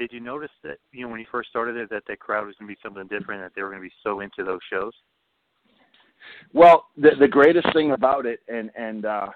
[0.00, 2.56] Did you notice that you know when you first started it that that crowd was
[2.58, 4.94] going to be something different, that they were going to be so into those shows?
[6.54, 9.26] Well, the the greatest thing about it, and and uh,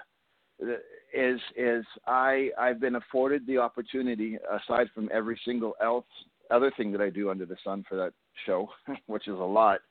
[1.13, 6.07] is is I I've been afforded the opportunity, aside from every single else
[6.49, 8.13] other thing that I do under the sun for that
[8.47, 8.67] show,
[9.05, 9.81] which is a lot.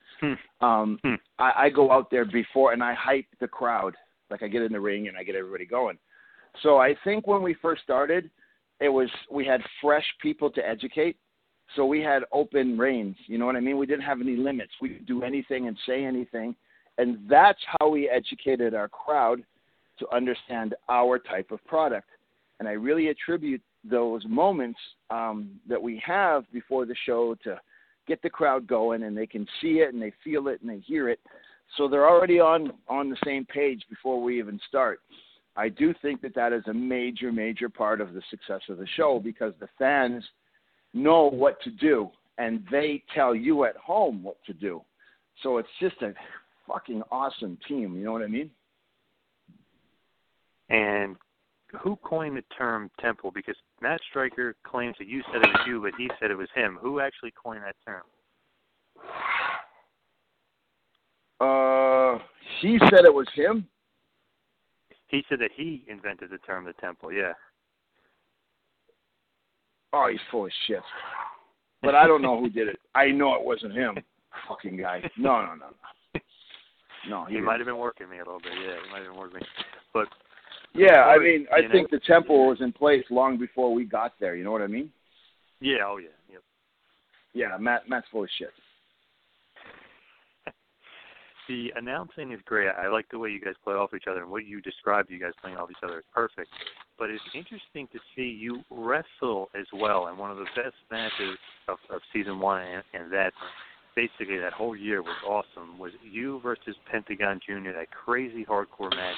[0.59, 0.99] Um,
[1.39, 3.95] I, I go out there before and I hype the crowd.
[4.29, 5.97] Like I get in the ring and I get everybody going.
[6.63, 8.29] So I think when we first started,
[8.79, 11.17] it was we had fresh people to educate.
[11.75, 13.15] So we had open reins.
[13.25, 13.77] You know what I mean?
[13.77, 14.71] We didn't have any limits.
[14.81, 16.55] We could do anything and say anything,
[16.97, 19.43] and that's how we educated our crowd
[19.99, 22.09] to understand our type of product.
[22.59, 27.59] And I really attribute those moments um, that we have before the show to
[28.07, 30.79] get the crowd going and they can see it and they feel it and they
[30.79, 31.19] hear it.
[31.77, 34.99] So they're already on, on the same page before we even start.
[35.57, 38.87] I do think that that is a major, major part of the success of the
[38.95, 40.23] show because the fans
[40.93, 44.81] know what to do and they tell you at home what to do.
[45.43, 46.13] So it's just a
[46.67, 47.95] fucking awesome team.
[47.95, 48.49] You know what I mean?
[50.69, 51.15] And
[51.81, 53.31] who coined the term temple?
[53.31, 56.49] Because Matt Striker claims that you said it was you, but he said it was
[56.55, 56.77] him.
[56.81, 58.03] Who actually coined that term?
[61.39, 62.19] Uh,
[62.61, 63.67] he said it was him.
[65.07, 67.11] He said that he invented the term the temple.
[67.11, 67.33] Yeah.
[69.93, 70.81] Oh, he's full of shit.
[71.81, 72.79] But I don't know who did it.
[72.95, 73.95] I know it wasn't him.
[74.47, 75.09] Fucking guy.
[75.17, 75.65] No, no, no,
[76.13, 76.21] no.
[77.07, 78.53] No, he, he, might have been working me a little bit.
[78.53, 79.45] Yeah, he might have been working me.
[79.93, 80.07] But
[80.73, 84.13] Yeah, I mean, I know- think the temple was in place long before we got
[84.19, 84.35] there.
[84.35, 84.91] You know what I mean?
[85.61, 86.41] yeah, oh yeah, yep.
[87.33, 87.87] Yeah, Matt.
[87.87, 88.49] Matt's full of shit.
[91.47, 92.69] The announcing is great.
[92.69, 95.19] I like the way you guys play off each other, and what you described you
[95.19, 96.49] guys playing off each other is perfect.
[96.97, 100.07] But it's interesting to see you wrestle as well.
[100.07, 103.33] And one of the best matches of, of season one, and, and that
[103.95, 105.79] basically that whole year was awesome.
[105.79, 109.15] Was you versus Pentagon Junior, that crazy hardcore match.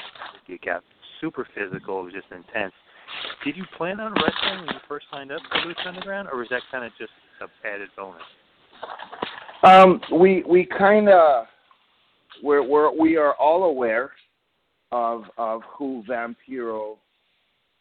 [0.47, 0.83] You got
[1.19, 2.01] super physical.
[2.01, 2.73] It was just intense.
[3.43, 6.47] Did you plan on wrestling when you first signed up for Lucha Underground, or was
[6.49, 7.11] that kind of just
[7.41, 8.21] an added bonus?
[9.63, 11.47] Um, we we kind of
[12.43, 14.11] we're, we're we are all aware
[14.91, 16.97] of of who Vampiro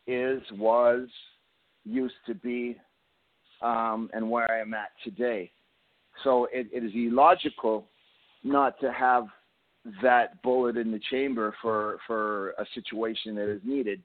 [0.06, 1.08] is, was,
[1.84, 2.76] used to be,
[3.62, 5.50] um, and where I am at today.
[6.24, 7.86] So it, it is illogical
[8.44, 9.26] not to have
[10.02, 14.02] that bullet in the chamber for for a situation that is needed.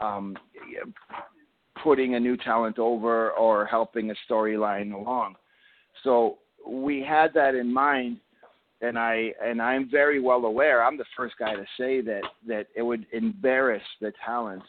[0.00, 0.36] Um,
[1.82, 5.36] putting a new talent over or helping a storyline along.
[6.04, 8.18] So we had that in mind
[8.80, 10.84] and I and I'm very well aware.
[10.84, 14.62] I'm the first guy to say that that it would embarrass the talent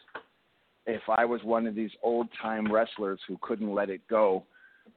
[0.85, 4.43] if I was one of these old time wrestlers who couldn't let it go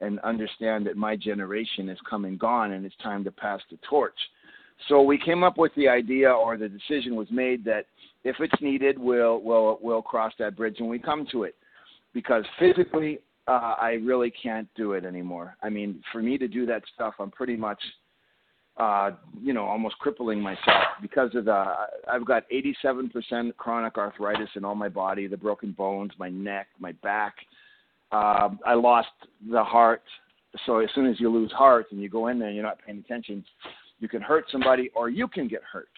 [0.01, 3.77] and understand that my generation is come and gone and it's time to pass the
[3.87, 4.17] torch.
[4.89, 7.85] So we came up with the idea or the decision was made that
[8.23, 11.55] if it's needed we'll we'll we'll cross that bridge when we come to it.
[12.13, 15.55] Because physically uh, I really can't do it anymore.
[15.61, 17.81] I mean, for me to do that stuff, I'm pretty much
[18.77, 21.65] uh, you know, almost crippling myself because of the.
[22.11, 26.91] I've got 87% chronic arthritis in all my body, the broken bones, my neck, my
[27.03, 27.35] back.
[28.11, 29.09] Uh, I lost
[29.49, 30.03] the heart.
[30.65, 32.79] So as soon as you lose heart and you go in there and you're not
[32.85, 33.43] paying attention,
[33.99, 35.89] you can hurt somebody or you can get hurt.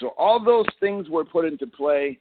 [0.00, 2.18] So all those things were put into play,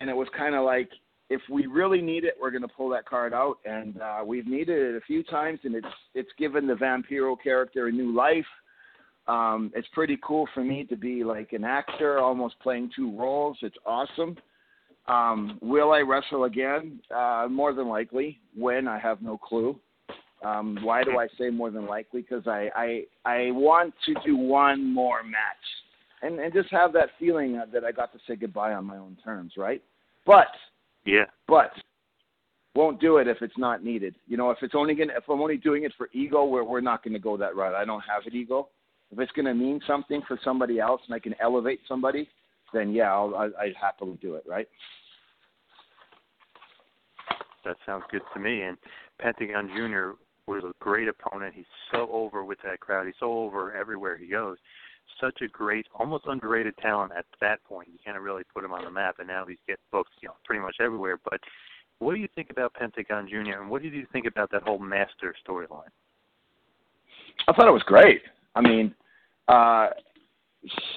[0.00, 0.88] and it was kind of like
[1.28, 4.46] if we really need it, we're going to pull that card out, and uh, we've
[4.46, 8.46] needed it a few times, and it's it's given the Vampiro character a new life
[9.28, 13.56] um, it's pretty cool for me to be like an actor, almost playing two roles.
[13.62, 14.36] It's awesome.
[15.08, 17.00] Um, will I wrestle again?
[17.14, 18.40] Uh, more than likely.
[18.56, 19.78] When I have no clue.
[20.44, 22.20] Um, why do I say more than likely?
[22.20, 25.56] Because I, I I want to do one more match,
[26.22, 29.16] and and just have that feeling that I got to say goodbye on my own
[29.24, 29.82] terms, right?
[30.26, 30.48] But
[31.06, 31.70] yeah, but
[32.74, 34.14] won't do it if it's not needed.
[34.28, 36.82] You know, if it's only gonna if I'm only doing it for ego, we're we're
[36.82, 37.74] not gonna go that route.
[37.74, 38.68] I don't have an ego
[39.12, 42.28] if it's going to mean something for somebody else and I can elevate somebody,
[42.72, 44.44] then yeah, I'll, I, I'd happily do it.
[44.46, 44.68] Right.
[47.64, 48.62] That sounds good to me.
[48.62, 48.76] And
[49.18, 50.14] Pentagon Junior
[50.46, 51.54] was a great opponent.
[51.54, 53.06] He's so over with that crowd.
[53.06, 54.56] He's so over everywhere he goes.
[55.20, 57.88] Such a great, almost underrated talent at that point.
[57.88, 60.34] You can't really put him on the map, and now he's getting booked, you know,
[60.44, 61.18] pretty much everywhere.
[61.24, 61.40] But
[61.98, 64.78] what do you think about Pentagon Junior, and what did you think about that whole
[64.78, 65.90] Master storyline?
[67.48, 68.22] I thought it was great.
[68.56, 68.94] I mean,
[69.48, 69.88] uh,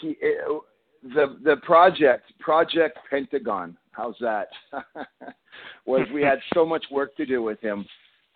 [0.02, 0.62] he, it,
[1.04, 3.78] the the project Project Pentagon.
[3.92, 4.48] How's that?
[5.86, 7.86] was we had so much work to do with him.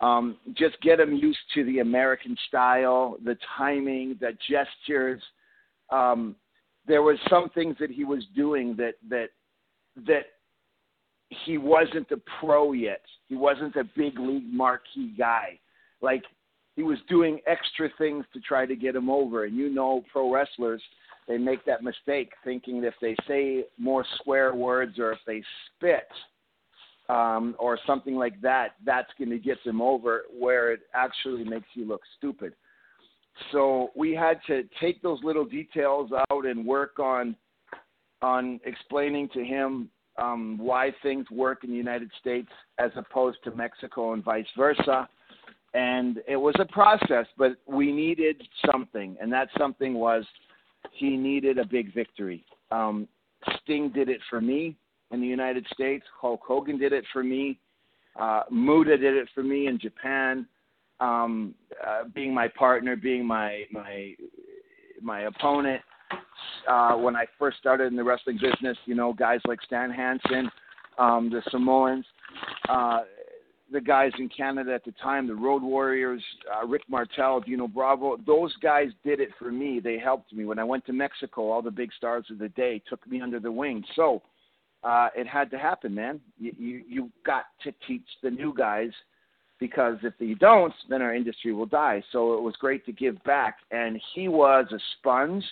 [0.01, 5.21] Um, just get him used to the American style, the timing, the gestures.
[5.89, 6.35] Um,
[6.85, 9.29] there was some things that he was doing that that
[10.05, 10.25] that
[11.45, 13.01] he wasn't a pro yet.
[13.29, 15.59] He wasn't a big league marquee guy.
[16.01, 16.23] Like
[16.75, 19.45] he was doing extra things to try to get him over.
[19.45, 20.81] And you know, pro wrestlers,
[21.27, 25.43] they make that mistake thinking that if they say more swear words or if they
[25.75, 26.07] spit
[27.09, 31.67] um, or something like that, that's going to get them over, where it actually makes
[31.73, 32.53] you look stupid.
[33.51, 37.35] So we had to take those little details out and work on
[38.21, 43.51] on explaining to him um, why things work in the United States as opposed to
[43.51, 45.09] Mexico and vice versa
[45.73, 50.23] and it was a process, but we needed something, and that something was
[50.91, 52.45] he needed a big victory.
[52.71, 53.07] Um,
[53.61, 54.75] Sting did it for me
[55.11, 56.05] in the United States.
[56.19, 57.59] Hulk Hogan did it for me.
[58.19, 60.47] Uh, Muta did it for me in Japan.
[60.99, 61.55] Um,
[61.85, 64.13] uh, being my partner, being my my
[65.01, 65.81] my opponent.
[66.69, 70.49] Uh, when I first started in the wrestling business, you know, guys like Stan Hansen,
[70.97, 72.05] um, the Samoans,
[72.69, 73.01] uh,
[73.71, 76.21] the guys in Canada at the time, the Road Warriors,
[76.53, 79.79] uh, Rick Martel, Dino Bravo, those guys did it for me.
[79.79, 80.45] They helped me.
[80.45, 83.39] When I went to Mexico, all the big stars of the day took me under
[83.39, 83.83] the wing.
[83.95, 84.21] So
[84.83, 86.19] uh, it had to happen, man.
[86.37, 88.91] You, you, you got to teach the new guys
[89.59, 92.03] because if you don't, then our industry will die.
[92.11, 93.57] So it was great to give back.
[93.71, 95.43] And he was a sponge.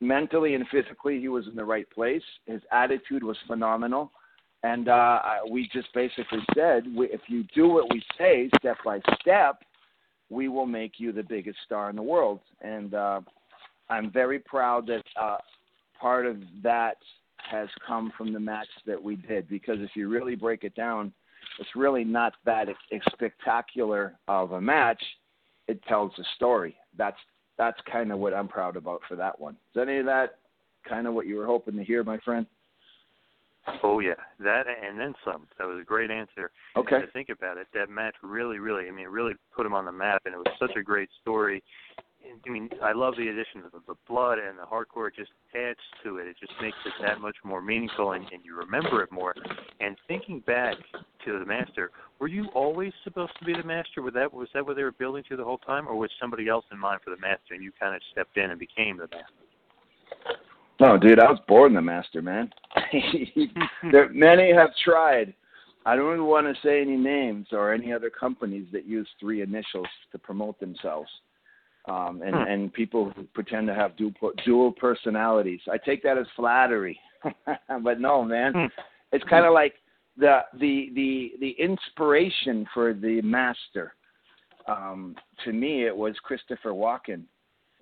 [0.00, 2.22] Mentally and physically, he was in the right place.
[2.46, 4.10] His attitude was phenomenal
[4.62, 5.20] and uh,
[5.50, 9.62] we just basically said, if you do what we say step by step,
[10.30, 12.40] we will make you the biggest star in the world.
[12.60, 13.20] And uh,
[13.90, 15.38] I'm very proud that uh,
[16.00, 16.96] part of that
[17.50, 21.12] has come from the match that we did because if you really break it down,
[21.58, 22.68] it's really not that
[23.12, 25.02] spectacular of a match.
[25.68, 26.76] It tells a story.
[26.96, 27.16] That's
[27.58, 29.54] that's kind of what I'm proud about for that one.
[29.74, 30.38] Is any of that
[30.88, 32.46] kind of what you were hoping to hear, my friend?
[33.82, 35.46] Oh yeah, that and then some.
[35.58, 36.50] That was a great answer.
[36.76, 36.96] Okay.
[36.96, 39.74] And to think about it, that match really, really, I mean, it really put him
[39.74, 41.62] on the map, and it was such a great story.
[42.24, 45.08] I mean, I love the addition of the blood and the hardcore.
[45.08, 46.26] It just adds to it.
[46.28, 49.34] It just makes it that much more meaningful, and, and you remember it more.
[49.80, 50.76] And thinking back
[51.24, 54.02] to the master, were you always supposed to be the master?
[54.02, 56.48] Was that was that what they were building to the whole time, or was somebody
[56.48, 59.08] else in mind for the master, and you kind of stepped in and became the
[59.08, 59.41] master?
[60.82, 62.50] No, dude, I was born the master, man.
[63.92, 65.32] there, many have tried.
[65.86, 69.42] I don't even want to say any names or any other companies that use three
[69.42, 71.08] initials to promote themselves.
[71.88, 72.42] Um, and, Hmm.
[72.48, 74.12] and people who pretend to have dual,
[74.44, 75.60] dual personalities.
[75.70, 76.98] I take that as flattery,
[77.82, 78.66] but no, man, Hmm.
[79.12, 79.74] it's kind of like
[80.16, 83.94] the the the the inspiration for the master.
[84.68, 87.22] Um, to me, it was Christopher Walken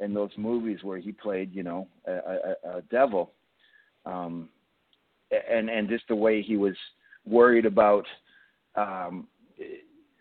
[0.01, 3.32] in those movies where he played, you know, a, a, a devil,
[4.07, 4.48] um,
[5.30, 6.74] and and just the way he was
[7.26, 8.07] worried about
[8.76, 9.28] um,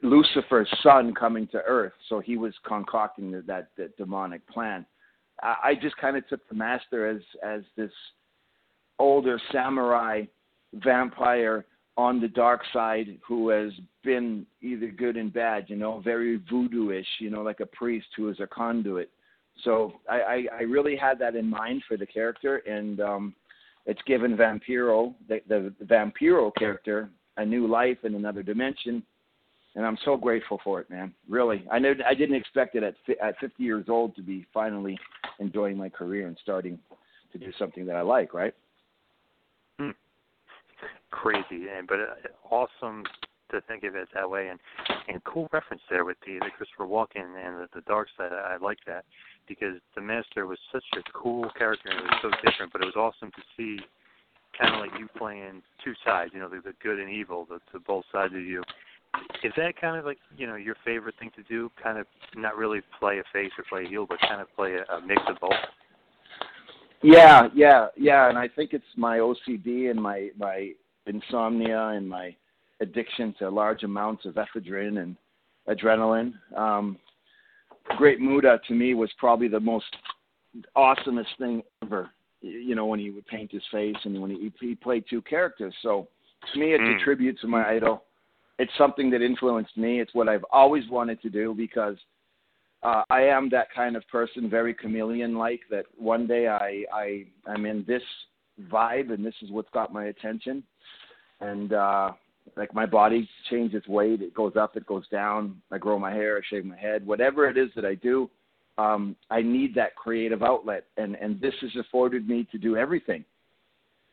[0.02, 4.86] Lucifer's son coming to Earth, so he was concocting that that, demonic plan.
[5.42, 7.92] I, I just kind of took the master as as this
[9.00, 10.24] older samurai
[10.74, 11.66] vampire
[11.98, 13.74] on the dark side who has
[14.04, 18.30] been either good and bad, you know, very voodoo-ish, you know, like a priest who
[18.30, 19.10] is a conduit.
[19.64, 23.36] So I, I, I really had that in mind for the character, and um,
[23.86, 29.04] it's given Vampiro, the, the, Vampiro character, a new life in another dimension,
[29.76, 31.14] and I'm so grateful for it, man.
[31.28, 34.98] Really, I know I didn't expect it at at 50 years old to be finally
[35.40, 36.80] enjoying my career and starting
[37.32, 38.54] to do something that I like, right?
[41.12, 42.16] crazy, and but uh,
[42.50, 43.04] awesome
[43.52, 44.50] to think of it that way.
[44.50, 44.60] And
[45.10, 48.32] and cool reference there with the, the Christopher Walken and the, the dark side.
[48.32, 49.06] I, I like that
[49.48, 52.72] because the Master was such a cool character and it was so different.
[52.72, 53.80] But it was awesome to see
[54.58, 56.32] kind of like you playing two sides.
[56.34, 58.64] You know, the, the good and evil, the, the both sides of you.
[59.44, 61.72] Is that kind of like you know your favorite thing to do?
[61.82, 62.06] Kind of
[62.36, 65.02] not really play a face or play a heel, but kind of play a, a
[65.02, 65.52] mix of both.
[67.02, 70.74] Yeah, yeah, yeah, and I think it's my OCD and my my
[71.08, 72.36] insomnia and my
[72.82, 75.16] addiction to large amounts of ephedrine and
[75.68, 76.34] adrenaline.
[76.56, 76.98] Um,
[77.98, 79.96] Great Muta to me was probably the most
[80.76, 82.10] awesomest thing ever.
[82.42, 85.74] You know, when he would paint his face and when he, he played two characters.
[85.82, 86.08] So
[86.54, 87.02] to me, it's Mm.
[87.02, 88.04] a tribute to my idol.
[88.60, 90.00] It's something that influenced me.
[90.00, 91.98] It's what I've always wanted to do because
[92.84, 95.62] uh, I am that kind of person, very chameleon-like.
[95.70, 98.04] That one day I I I'm in this
[98.70, 100.64] vibe, and this is what's got my attention.
[101.42, 102.12] And uh,
[102.56, 105.62] like my body changes weight, it goes up, it goes down.
[105.72, 108.30] I grow my hair, I shave my head, whatever it is that I do.
[108.78, 113.26] Um, I need that creative outlet, and and this has afforded me to do everything.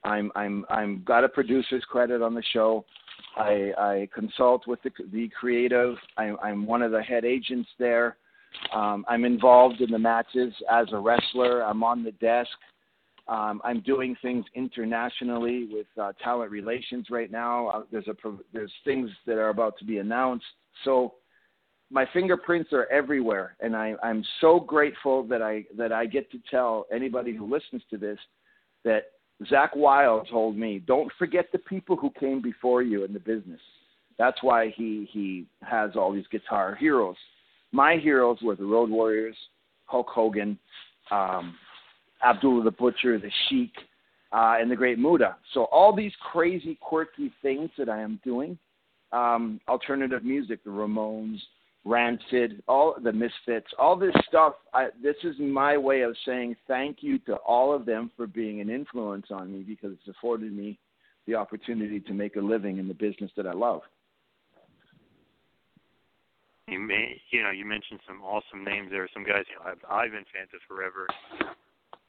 [0.04, 2.84] I'm I'm I'm got a producer's credit on the show.
[3.36, 5.96] I I consult with the the creative.
[6.16, 8.16] I'm I'm one of the head agents there.
[8.74, 11.62] Um, I'm involved in the matches as a wrestler.
[11.62, 12.50] I'm on the desk.
[13.28, 17.68] Um, I'm doing things internationally with uh, talent relations right now.
[17.68, 18.14] Uh, there's a
[18.52, 20.44] there's things that are about to be announced.
[20.84, 21.14] So
[21.90, 26.38] my fingerprints are everywhere, and I, I'm so grateful that I that I get to
[26.50, 28.18] tell anybody who listens to this
[28.84, 29.06] that
[29.50, 33.60] Zakk Wylde told me, don't forget the people who came before you in the business.
[34.18, 37.16] That's why he he has all these guitar heroes.
[37.72, 39.36] My heroes were the Road Warriors,
[39.84, 40.58] Hulk Hogan,
[41.10, 41.54] um,
[42.24, 43.72] Abdullah the Butcher, the Sheik,
[44.32, 45.36] uh, and the Great Muta.
[45.54, 48.58] So all these crazy, quirky things that I am doing,
[49.12, 51.38] um, alternative music, the Ramones,
[51.84, 54.54] Rancid, all the Misfits, all this stuff.
[54.74, 58.60] I, this is my way of saying thank you to all of them for being
[58.60, 60.78] an influence on me because it's afforded me
[61.26, 63.82] the opportunity to make a living in the business that I love.
[66.66, 69.08] You may, you know, you mentioned some awesome names there.
[69.14, 71.06] Some guys, you know, I've, I've been fans of forever,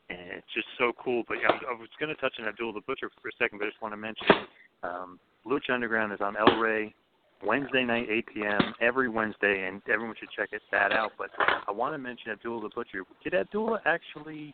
[0.10, 1.24] and it's just so cool.
[1.28, 3.66] But yeah, I was going to touch on Abdul the Butcher for a second, but
[3.66, 4.28] I just want to mention
[4.84, 6.94] um, Lucha Underground is on El Rey
[7.44, 8.74] Wednesday night, 8 p.m.
[8.82, 11.12] every Wednesday, and everyone should check it, that out.
[11.18, 11.30] But
[11.68, 13.04] I want to mention Abdul the Butcher.
[13.24, 14.54] Did Abdullah actually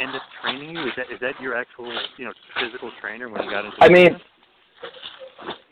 [0.00, 0.82] end up training you?
[0.82, 3.76] Is that is that your actual, you know, physical trainer when you got into?
[3.80, 4.22] I mean, business?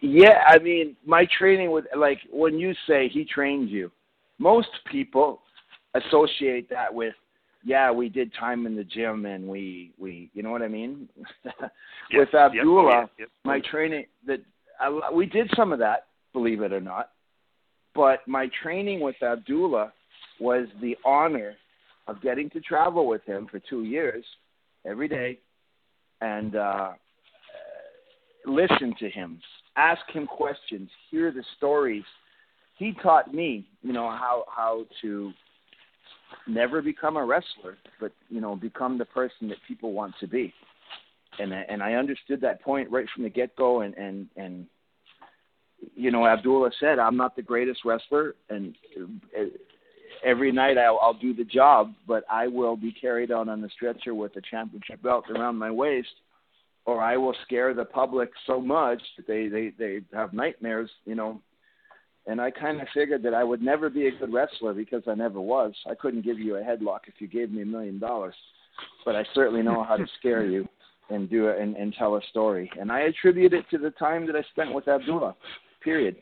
[0.00, 3.90] Yeah, I mean, my training with like when you say he trained you,
[4.38, 5.42] most people
[5.94, 7.14] associate that with
[7.64, 11.08] yeah, we did time in the gym and we we you know what I mean.
[12.12, 13.28] With Abdullah, yep, yep.
[13.44, 14.40] my training that
[14.80, 17.10] I, we did some of that, believe it or not.
[17.94, 19.92] But my training with Abdullah
[20.38, 21.54] was the honor
[22.06, 24.24] of getting to travel with him for two years,
[24.86, 25.38] every day,
[26.20, 26.90] and uh,
[28.46, 29.40] listen to him,
[29.76, 32.04] ask him questions, hear the stories.
[32.76, 35.32] He taught me, you know, how how to
[36.46, 40.52] never become a wrestler, but you know, become the person that people want to be.
[41.38, 43.80] And and I understood that point right from the get go.
[43.80, 44.66] And and and
[45.94, 48.74] you know, Abdullah said, "I'm not the greatest wrestler, and
[49.38, 49.44] uh,
[50.24, 53.68] every night I'll, I'll do the job, but I will be carried out on the
[53.70, 56.08] stretcher with a championship belt around my waist."
[56.86, 61.14] Or I will scare the public so much that they they they have nightmares, you
[61.14, 61.40] know,
[62.28, 65.14] and I kind of figured that I would never be a good wrestler because I
[65.14, 65.72] never was.
[65.90, 68.34] I couldn't give you a headlock if you gave me a million dollars,
[69.04, 70.68] but I certainly know how to scare you
[71.08, 72.70] and do it and, and tell a story.
[72.78, 75.34] And I attribute it to the time that I spent with Abdullah.
[75.82, 76.16] Period.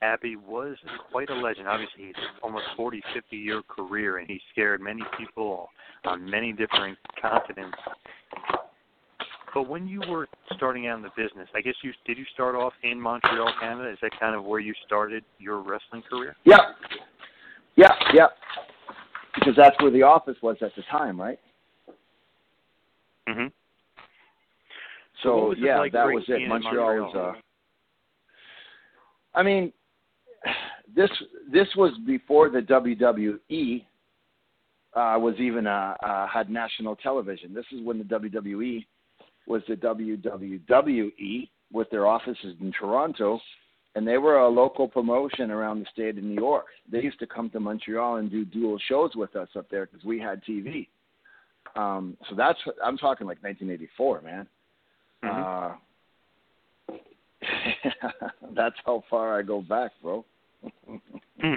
[0.00, 0.76] Abby was
[1.10, 1.66] quite a legend.
[1.66, 5.68] Obviously, he's almost 40, 50 year career, and he scared many people
[6.04, 7.78] on many different continents.
[9.56, 12.54] But when you were starting out in the business, I guess you did you start
[12.54, 13.90] off in Montreal, Canada?
[13.90, 16.36] Is that kind of where you started your wrestling career?
[16.44, 16.58] Yeah.
[17.74, 18.26] Yeah, yeah.
[19.34, 21.38] Because that's where the office was at the time, right?
[23.26, 23.46] Mm-hmm.
[25.22, 26.46] So, it yeah, like that was it.
[26.46, 27.14] Montreal, Montreal?
[27.14, 27.34] was.
[29.34, 29.72] Uh, I mean,
[30.94, 31.08] this
[31.50, 33.86] this was before the WWE
[34.94, 37.54] uh, was even uh, uh, had national television.
[37.54, 38.84] This is when the WWE
[39.46, 43.40] was the WWE with their offices in Toronto,
[43.94, 46.66] and they were a local promotion around the state of New York.
[46.90, 50.04] They used to come to Montreal and do dual shows with us up there because
[50.04, 50.88] we had TV.
[51.74, 54.46] Um, so that's I'm talking like 1984, man.
[55.22, 55.74] Uh,
[58.54, 60.24] that's how far I go back, bro.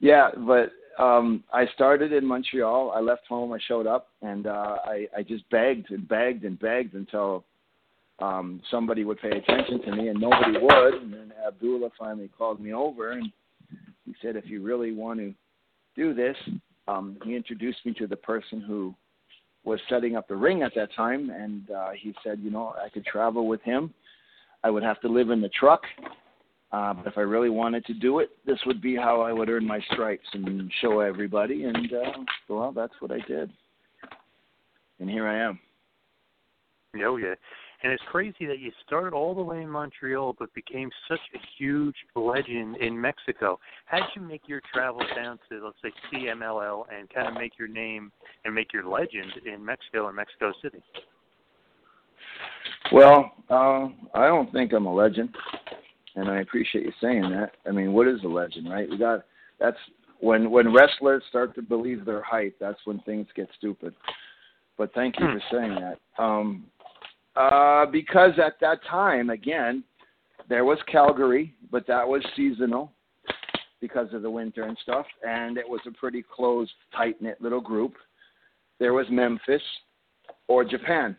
[0.00, 2.92] yeah, but um I started in Montreal.
[2.94, 3.52] I left home.
[3.52, 7.44] I showed up, and uh, I I just begged and begged and begged until
[8.18, 10.94] um somebody would pay attention to me, and nobody would.
[10.94, 13.30] And then Abdullah finally called me over, and
[14.04, 15.34] he said, "If you really want to
[15.94, 16.36] do this,"
[16.88, 18.94] um, he introduced me to the person who
[19.64, 22.88] was setting up the ring at that time, and uh, he said, "You know, I
[22.88, 23.92] could travel with him.
[24.64, 25.82] I would have to live in the truck."
[26.70, 29.48] Uh, but if I really wanted to do it, this would be how I would
[29.48, 31.64] earn my stripes and show everybody.
[31.64, 32.12] And uh,
[32.48, 33.50] well, that's what I did.
[35.00, 35.58] And here I am.
[37.04, 37.34] Oh yeah,
[37.82, 41.38] and it's crazy that you started all the way in Montreal, but became such a
[41.56, 43.60] huge legend in Mexico.
[43.86, 47.58] How did you make your travels down to let's say CMLL and kind of make
[47.58, 48.10] your name
[48.44, 50.82] and make your legend in Mexico and Mexico City?
[52.90, 55.28] Well, uh, I don't think I'm a legend,
[56.18, 57.52] and I appreciate you saying that.
[57.66, 58.90] I mean, what is a legend, right?
[58.90, 59.24] We got
[59.60, 59.76] that's
[60.20, 62.56] when when wrestlers start to believe their hype.
[62.58, 63.94] That's when things get stupid.
[64.76, 66.22] But thank you for saying that.
[66.22, 66.64] Um,
[67.36, 69.84] uh, because at that time, again,
[70.48, 72.92] there was Calgary, but that was seasonal
[73.80, 77.60] because of the winter and stuff, and it was a pretty close, tight knit little
[77.60, 77.94] group.
[78.80, 79.62] There was Memphis
[80.48, 81.16] or Japan,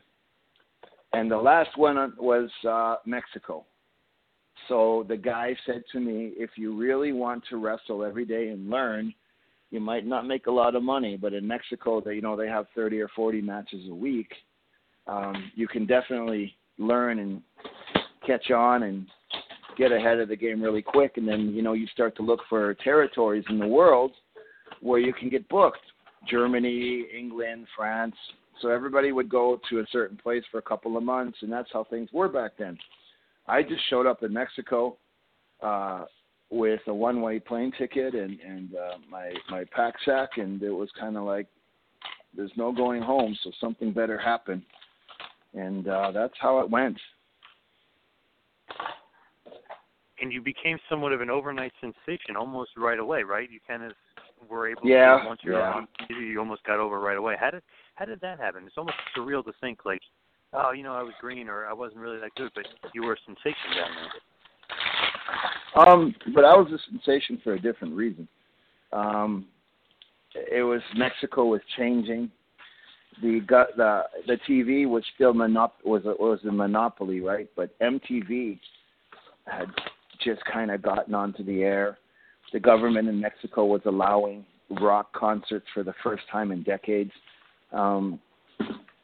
[1.13, 3.65] and the last one was uh, Mexico.
[4.67, 8.69] So the guy said to me, if you really want to wrestle every day and
[8.69, 9.13] learn,
[9.71, 12.47] you might not make a lot of money, but in Mexico, they you know they
[12.47, 14.31] have 30 or 40 matches a week.
[15.07, 17.41] Um, you can definitely learn and
[18.25, 19.07] catch on and
[19.77, 22.41] get ahead of the game really quick, and then you know you start to look
[22.49, 24.11] for territories in the world
[24.81, 25.79] where you can get booked.
[26.29, 28.15] Germany, England, France.
[28.61, 31.69] So everybody would go to a certain place for a couple of months, and that's
[31.71, 32.77] how things were back then.
[33.49, 34.97] I just showed up in Mexico
[35.61, 36.05] uh,
[36.49, 40.89] with a one-way plane ticket and and uh, my my pack sack, and it was
[40.99, 41.47] kind of like
[42.35, 44.61] there's no going home, so something better happened,
[45.53, 46.97] and uh, that's how it went.
[50.21, 53.49] And you became somewhat of an overnight sensation almost right away, right?
[53.49, 53.93] You kind of
[54.49, 55.73] were able Yeah, to once you're yeah.
[55.73, 57.35] on you almost got over right away.
[57.39, 57.63] How did
[57.95, 58.63] how did that happen?
[58.65, 60.01] It's almost surreal to think like,
[60.53, 63.13] oh, you know, I was green or I wasn't really that good, but you were
[63.13, 65.87] a sensation down there.
[65.87, 68.27] Um, but I was a sensation for a different reason.
[68.91, 69.45] Um,
[70.33, 72.31] it was Mexico was changing.
[73.21, 73.41] The
[73.75, 77.49] the the TV was still monop- was a, was a monopoly, right?
[77.55, 78.59] But MTV
[79.45, 79.67] had
[80.23, 81.97] just kind of gotten onto the air.
[82.53, 84.45] the government in Mexico was allowing
[84.81, 87.11] rock concerts for the first time in decades.
[87.71, 88.19] Um,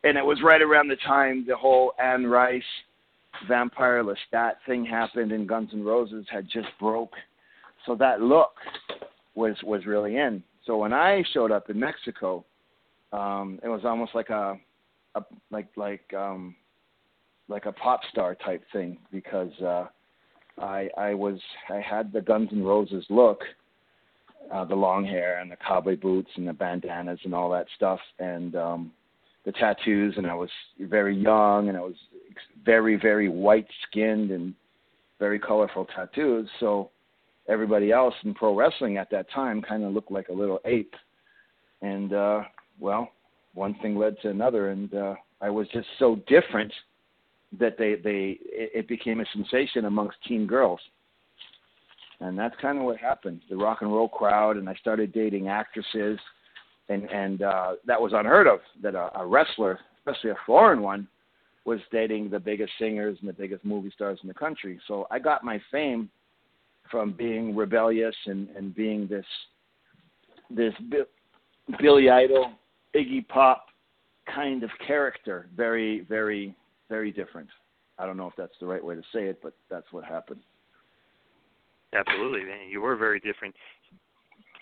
[0.06, 2.64] and it was right around the time the whole Anne Rice
[3.48, 7.14] Vampire Lestat thing happened and Guns N' Roses had just broke.
[7.86, 8.54] So that look
[9.34, 10.44] was was really in.
[10.66, 12.46] So when I showed up in Mexico,
[13.12, 14.58] um, it was almost like a,
[15.16, 16.56] a like like um,
[17.48, 19.88] like a pop star type thing because uh,
[20.60, 21.40] I I was
[21.70, 23.42] I had the Guns N' Roses look,
[24.54, 28.00] uh, the long hair and the cowboy boots and the bandanas and all that stuff
[28.20, 28.92] and um,
[29.46, 31.96] the tattoos and I was very young and I was
[32.66, 34.54] very very white skinned and
[35.20, 36.50] very colorful tattoos.
[36.60, 36.90] So
[37.48, 40.96] everybody else in pro wrestling at that time kind of looked like a little ape.
[41.82, 42.42] And uh
[42.80, 43.10] well
[43.54, 46.74] one thing led to another and uh I was just so different
[47.60, 50.80] that they they it, it became a sensation amongst teen girls.
[52.22, 53.42] And that's kind of what happened.
[53.50, 56.18] The rock and roll crowd and I started dating actresses
[56.90, 61.08] and and uh that was unheard of that a, a wrestler especially a foreign one
[61.66, 64.80] was dating the biggest singers and the biggest movie stars in the country.
[64.88, 66.10] So I got my fame
[66.92, 69.26] from being rebellious and and being this
[70.50, 70.74] this
[71.82, 72.52] Billy Idol
[72.96, 73.66] Iggy Pop
[74.34, 75.48] kind of character.
[75.58, 76.56] Very very
[76.88, 77.50] very different.
[77.98, 80.42] I don't know if that's the right way to say it but that's what happened.
[81.94, 83.56] Absolutely, you were very different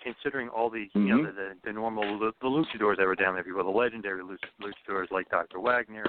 [0.03, 1.07] considering all the mm-hmm.
[1.07, 3.69] you know the, the, the normal the, the luchadors that were down there, people, the
[3.69, 5.59] legendary luchadors like Dr.
[5.59, 6.05] Wagner,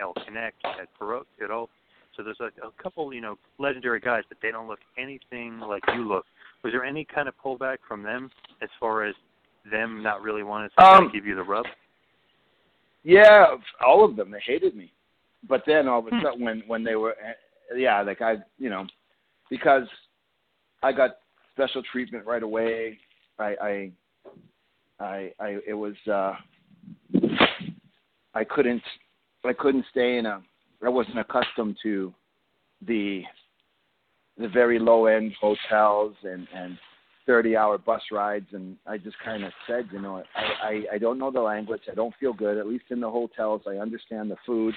[0.00, 1.68] El Canek, Ed Perot, you know.
[2.16, 5.82] So there's a, a couple you know legendary guys, but they don't look anything like
[5.94, 6.24] you look.
[6.62, 8.30] Was there any kind of pullback from them
[8.62, 9.14] as far as
[9.70, 11.66] them not really wanting to um, give you the rub?
[13.04, 13.46] Yeah,
[13.84, 14.30] all of them.
[14.30, 14.92] They hated me,
[15.48, 16.22] but then all of a Hmm.
[16.22, 17.16] sudden when when they were,
[17.74, 18.86] yeah, like I, you know,
[19.48, 19.88] because
[20.82, 21.18] I got
[21.54, 22.98] special treatment right away.
[23.38, 23.90] I I
[25.00, 26.34] I, I it was uh
[28.34, 28.82] I couldn't
[29.44, 30.42] I couldn't stay in a
[30.84, 32.12] I wasn't accustomed to
[32.86, 33.22] the
[34.38, 36.78] the very low end hotels and and
[37.26, 40.98] 30 hour bus rides and I just kind of said, you know, I, I I
[40.98, 41.82] don't know the language.
[41.90, 43.62] I don't feel good at least in the hotels.
[43.66, 44.74] I understand the food.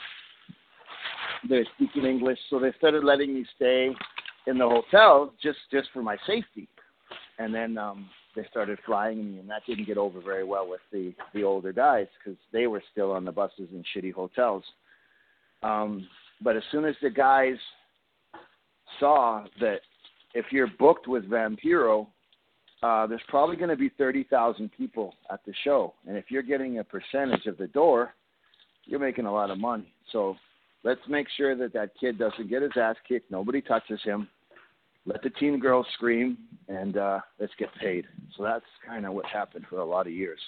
[1.48, 3.90] They're speaking English, so they started letting me stay
[4.48, 6.68] in the hotel just just for my safety.
[7.40, 10.82] And then um they started flying me, and that didn't get over very well with
[10.92, 14.64] the the older guys because they were still on the buses in shitty hotels.
[15.64, 16.08] Um,
[16.42, 17.56] but as soon as the guys
[19.00, 19.80] saw that
[20.34, 22.08] if you're booked with Vampiro,
[22.84, 26.42] uh, there's probably going to be thirty thousand people at the show, and if you're
[26.42, 28.14] getting a percentage of the door,
[28.86, 29.94] you're making a lot of money.
[30.12, 30.36] So
[30.84, 33.30] let's make sure that that kid doesn't get his ass kicked.
[33.30, 34.28] Nobody touches him
[35.06, 36.38] let the teen girls scream
[36.68, 38.06] and uh let's get paid.
[38.38, 40.40] So that's kind of what happened for a lot of years.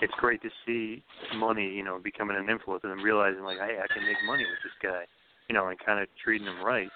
[0.00, 1.02] It's great to see
[1.36, 4.62] money you know becoming an influence and realizing like hey i can make money with
[4.62, 5.02] this guy
[5.48, 6.88] you know and kind of treating him right.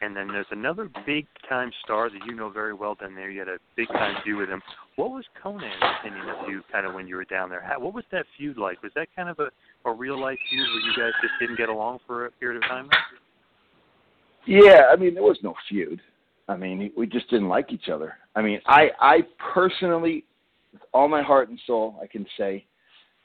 [0.00, 3.30] And then there's another big time star that you know very well down there.
[3.30, 4.62] You had a big time feud with him.
[4.94, 7.60] What was Konnan's opinion of you kind of when you were down there?
[7.60, 8.80] How, what was that feud like?
[8.82, 9.48] Was that kind of a
[9.88, 12.68] a real life feud where you guys just didn't get along for a period of
[12.68, 12.88] time
[14.48, 16.00] Yeah, I mean there was no feud.
[16.48, 18.14] I mean we just didn't like each other.
[18.34, 19.18] I mean I I
[19.52, 20.24] personally,
[20.72, 22.64] with all my heart and soul, I can say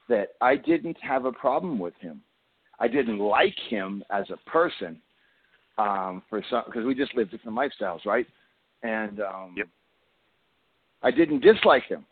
[0.09, 2.21] that I didn't have a problem with him.
[2.77, 4.99] I didn't like him as a person
[5.77, 8.27] um, for some because we just lived different lifestyles, right?
[8.83, 9.67] And um, yep.
[11.03, 12.05] I didn't dislike him.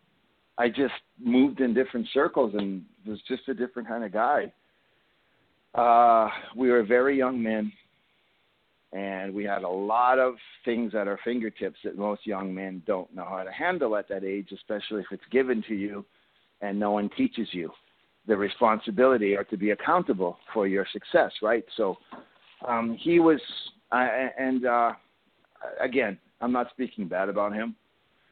[0.58, 4.54] I just moved in different circles and was just a different kind of guy.
[5.76, 7.74] Uh, we were very young men
[8.94, 10.36] and we had a lot of
[10.66, 14.24] things at our fingertips that most young men don't know how to handle at that
[14.24, 16.06] age, especially if it's given to you
[16.62, 17.72] and no one teaches you
[18.28, 21.64] the responsibility or to be accountable for your success, right?
[21.76, 21.98] So
[22.68, 23.40] um, he was,
[23.92, 24.92] uh, and uh,
[25.80, 27.76] again, I'm not speaking bad about him,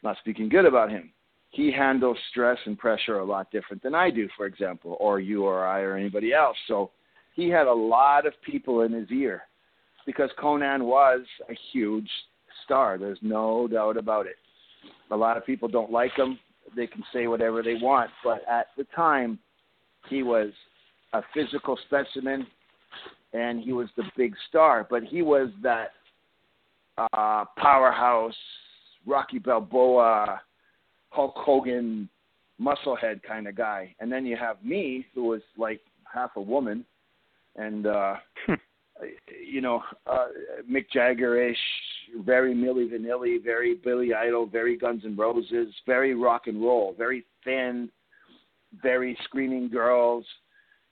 [0.03, 1.11] I'm not speaking good about him.
[1.51, 5.45] He handles stress and pressure a lot different than I do, for example, or you
[5.45, 6.57] or I or anybody else.
[6.67, 6.91] So
[7.35, 9.43] he had a lot of people in his ear
[10.09, 12.09] because Konnan was a huge
[12.65, 12.97] star.
[12.97, 14.37] There's no doubt about it.
[15.11, 16.39] A lot of people don't like him.
[16.75, 19.37] They can say whatever they want, but at the time,
[20.09, 20.49] he was
[21.13, 22.47] a physical specimen,
[23.33, 24.87] and he was the big star.
[24.89, 25.91] But he was that
[26.97, 28.33] uh, powerhouse,
[29.05, 30.41] Rocky Balboa,
[31.11, 32.09] Hulk Hogan,
[32.59, 33.93] musclehead kind of guy.
[33.99, 35.81] And then you have me, who was like
[36.11, 36.83] half a woman,
[37.57, 38.15] and uh,
[39.45, 40.27] you know, uh,
[40.69, 41.57] Mick Jagger-ish,
[42.25, 47.25] very Milli Vanilli, very Billy Idol, very Guns N' Roses, very rock and roll, very
[47.43, 47.89] thin,
[48.81, 50.25] very screaming girls,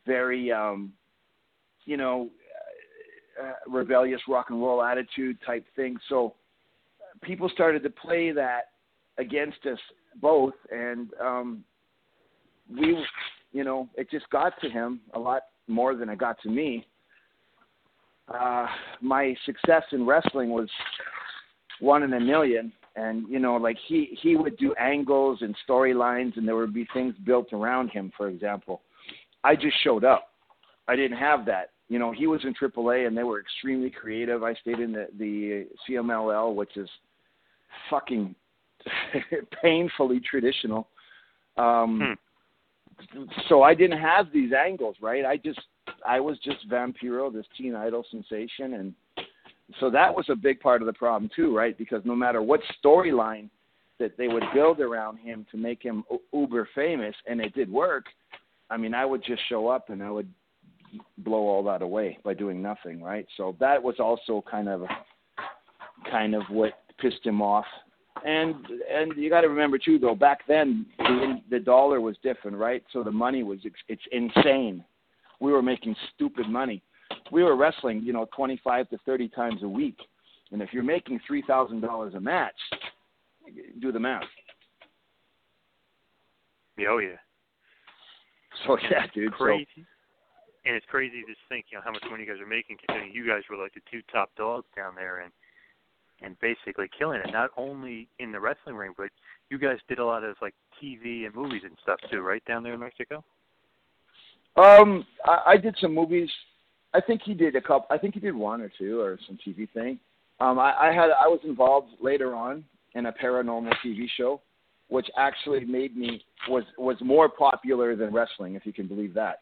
[0.05, 0.93] very um,
[1.85, 2.29] you know,
[3.41, 5.97] uh, rebellious rock and roll attitude type thing.
[6.09, 6.33] So
[7.21, 8.71] people started to play that
[9.17, 9.79] against us
[10.21, 11.63] both, and um,
[12.69, 12.97] we,
[13.51, 16.85] you know, it just got to him a lot more than it got to me.
[18.33, 18.67] Uh,
[19.01, 20.69] my success in wrestling was
[21.79, 26.35] one in a million, and you know, like he he would do angles and storylines,
[26.37, 28.11] and there would be things built around him.
[28.17, 28.81] For example,
[29.43, 30.29] I just showed up.
[30.87, 31.71] I didn't have that.
[31.89, 34.43] You know, he was in AAA, and they were extremely creative.
[34.43, 36.89] I stayed in the the CMLL, which is
[37.89, 38.35] fucking
[39.61, 40.89] painfully traditional.
[41.55, 42.17] Um,
[43.13, 43.23] hmm.
[43.47, 45.23] So I didn't have these angles, right?
[45.23, 45.59] I just
[46.05, 48.93] I was just Vampiro, this teen idol sensation, and
[49.79, 51.77] so that was a big part of the problem too, right?
[51.77, 53.49] Because no matter what storyline
[53.99, 58.05] that they would build around him to make him uber famous, and it did work.
[58.69, 60.31] I mean, I would just show up and I would
[61.19, 63.25] blow all that away by doing nothing, right?
[63.37, 64.83] So that was also kind of
[66.09, 67.65] kind of what pissed him off.
[68.25, 68.55] And
[68.91, 72.83] and you got to remember too, though, back then the the dollar was different, right?
[72.91, 74.83] So the money was it's insane.
[75.39, 76.81] We were making stupid money.
[77.31, 79.97] We were wrestling, you know, 25 to 30 times a week,
[80.51, 82.55] and if you're making three thousand dollars a match,
[83.79, 84.23] do the math.
[86.87, 87.17] Oh yeah.
[88.65, 89.33] So yeah, dude.
[89.33, 89.67] Crazy.
[89.75, 89.81] So,
[90.65, 93.13] and it's crazy to think, you know, how much money you guys are making, considering
[93.13, 95.31] you guys were like the two top dogs down there, and
[96.21, 97.31] and basically killing it.
[97.31, 99.09] Not only in the wrestling ring, but
[99.49, 102.63] you guys did a lot of like TV and movies and stuff too, right down
[102.63, 103.23] there in Mexico.
[104.57, 106.29] Um, I, I did some movies.
[106.93, 107.87] I think he did a couple.
[107.89, 109.99] I think he did one or two or some TV thing.
[110.39, 112.63] Um, I, I had I was involved later on
[112.95, 114.41] in a paranormal TV show,
[114.89, 119.41] which actually made me was was more popular than wrestling, if you can believe that.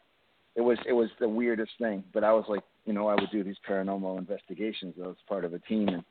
[0.54, 3.30] It was it was the weirdest thing, but I was like, you know, I would
[3.30, 4.94] do these paranormal investigations.
[5.02, 6.04] I was part of a team, and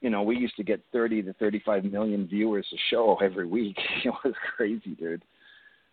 [0.00, 3.76] you know, we used to get 30 to 35 million viewers a show every week.
[4.04, 5.22] It was crazy, dude.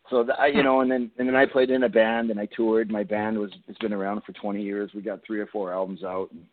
[0.09, 2.47] So that, you know, and then and then I played in a band and I
[2.55, 2.91] toured.
[2.91, 4.91] My band was has been around for 20 years.
[4.93, 6.29] We got three or four albums out.
[6.31, 6.43] And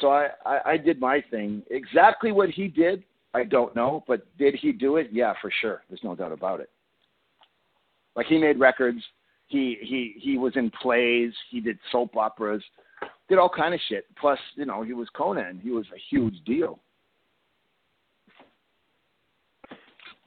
[0.00, 1.62] so I, I I did my thing.
[1.70, 5.08] Exactly what he did, I don't know, but did he do it?
[5.12, 5.82] Yeah, for sure.
[5.88, 6.70] There's no doubt about it.
[8.16, 9.02] Like he made records.
[9.46, 11.32] He he he was in plays.
[11.50, 12.62] He did soap operas
[13.28, 14.06] did all kind of shit.
[14.20, 15.60] Plus, you know, he was Konnan.
[15.60, 16.78] He was a huge deal.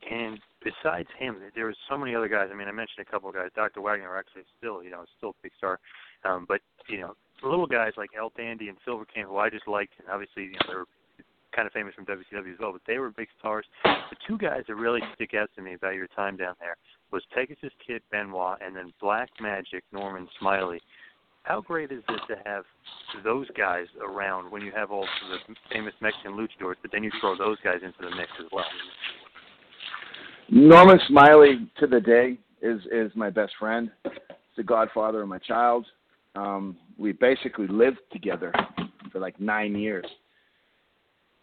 [0.10, 2.50] And besides him, there were so many other guys.
[2.52, 3.50] I mean, I mentioned a couple of guys.
[3.56, 3.82] Dr.
[3.82, 5.80] Wagner actually still, you know, still a big star.
[6.26, 7.14] Um, but you know,
[7.44, 10.54] little guys like El Dandy and Silver King, who I just liked, and obviously, you
[10.54, 10.88] know, they were
[11.56, 12.74] kind of famous from WCW as well.
[12.74, 13.66] But they were big stars.
[13.84, 16.76] The two guys that really stick out to me about your time down there
[17.12, 20.82] was Pegasus Kid Benoit and then Black Magic Norman Smiley
[21.48, 22.66] how great is it to have
[23.24, 27.38] those guys around when you have all the famous Mexican luchadors, but then you throw
[27.38, 28.66] those guys into the mix as well?
[30.50, 33.92] Norman Smiley to the day is is my best friend.
[34.04, 34.14] He's
[34.56, 35.86] the godfather of my child.
[36.36, 38.54] Um, we basically lived together
[39.12, 40.06] for like nine years.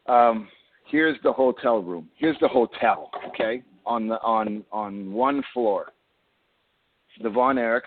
[0.06, 0.48] Um,
[0.90, 2.08] here's the hotel room.
[2.16, 3.10] Here's the hotel.
[3.28, 5.92] Okay, on the on on one floor.
[7.22, 7.82] The Von Erichs,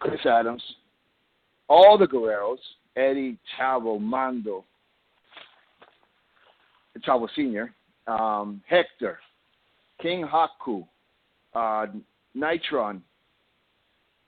[0.00, 0.62] Chris Adams,
[1.68, 2.58] all the Guerreros,
[2.94, 4.64] Eddie, Chavo, Mando,
[7.06, 7.72] Chavo Sr.,
[8.06, 9.18] um, Hector,
[10.00, 10.86] King Haku,
[11.54, 11.86] uh,
[12.36, 13.00] Nitron,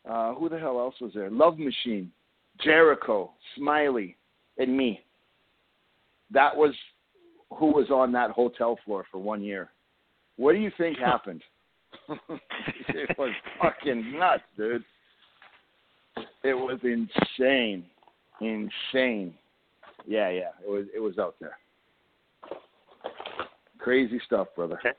[0.08, 1.30] uh, who the hell else was there?
[1.30, 2.10] Love Machine,
[2.62, 4.16] Jericho, Smiley,
[4.58, 5.00] and me.
[6.30, 6.74] That was
[7.50, 9.70] who was on that hotel floor for one year.
[10.36, 11.42] What do you think happened?
[12.88, 14.84] it was fucking nuts, dude.
[16.42, 17.84] It was insane,
[18.40, 19.34] insane.
[20.06, 21.56] Yeah, yeah, it was it was out there.
[23.88, 24.78] Crazy stuff, brother.
[24.80, 24.96] Okay.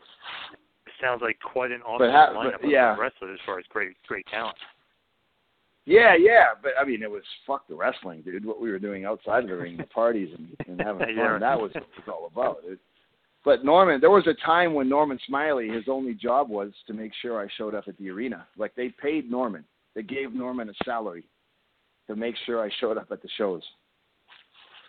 [1.02, 2.94] Sounds like quite an awesome ha- lineup but, yeah.
[2.94, 4.58] of wrestlers as far as great great talent.
[5.86, 8.46] Yeah, yeah, but I mean, it was fuck the wrestling, dude.
[8.46, 11.16] What we were doing outside of the ring, the parties and, and having fun.
[11.16, 11.38] yeah.
[11.40, 12.58] That was what it was all about.
[12.66, 12.80] It,
[13.46, 17.12] but Norman, there was a time when Norman Smiley, his only job was to make
[17.22, 18.46] sure I showed up at the arena.
[18.58, 19.64] Like they paid Norman
[19.96, 21.24] they gave Norman a salary
[22.08, 23.62] to make sure I showed up at the shows.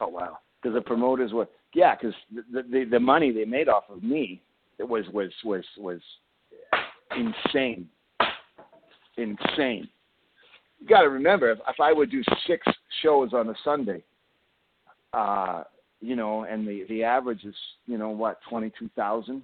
[0.01, 0.39] Oh wow!
[0.61, 2.15] Because the promoters were yeah, because
[2.53, 4.43] the, the the money they made off of me
[4.79, 6.01] it was was was was
[7.17, 7.89] insane,
[9.17, 9.89] insane.
[10.81, 12.67] You got to remember, if, if I would do six
[13.03, 14.03] shows on a Sunday,
[15.13, 15.65] uh,
[16.01, 17.55] you know, and the the average is
[17.87, 19.43] you know what twenty two thousand.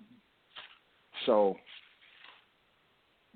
[1.27, 1.57] So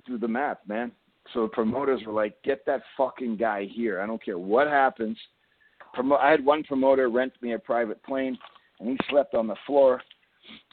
[0.06, 0.92] do the math, man.
[1.34, 4.00] So the promoters were like, "Get that fucking guy here.
[4.00, 5.18] I don't care what happens."
[5.96, 8.38] Promo- I had one promoter rent me a private plane,
[8.78, 10.00] and he slept on the floor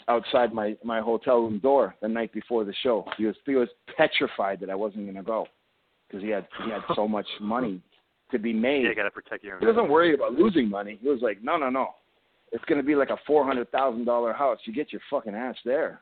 [0.07, 3.05] outside my my hotel room door the night before the show.
[3.17, 5.47] He was he was petrified that I wasn't going to go
[6.07, 7.81] because he had he had so much money
[8.31, 8.83] to be made.
[8.83, 9.59] Yeah, you got to protect your.
[9.59, 10.99] He doesn't worry about losing money.
[11.01, 11.89] He was like, no, no, no.
[12.51, 14.59] It's going to be like a four hundred thousand dollar house.
[14.65, 16.01] You get your fucking ass there.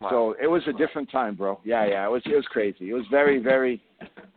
[0.00, 0.10] Wow.
[0.10, 1.60] So it was a different time, bro.
[1.64, 2.06] Yeah, yeah.
[2.06, 2.90] It was it was crazy.
[2.90, 3.82] It was very, very,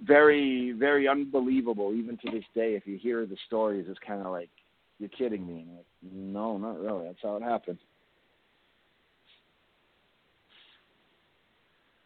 [0.03, 1.93] very, very unbelievable.
[1.93, 4.49] Even to this day, if you hear the stories, it's kind of like
[4.97, 5.68] you're kidding me.
[5.76, 7.05] Like, no, not really.
[7.05, 7.78] That's how it happened.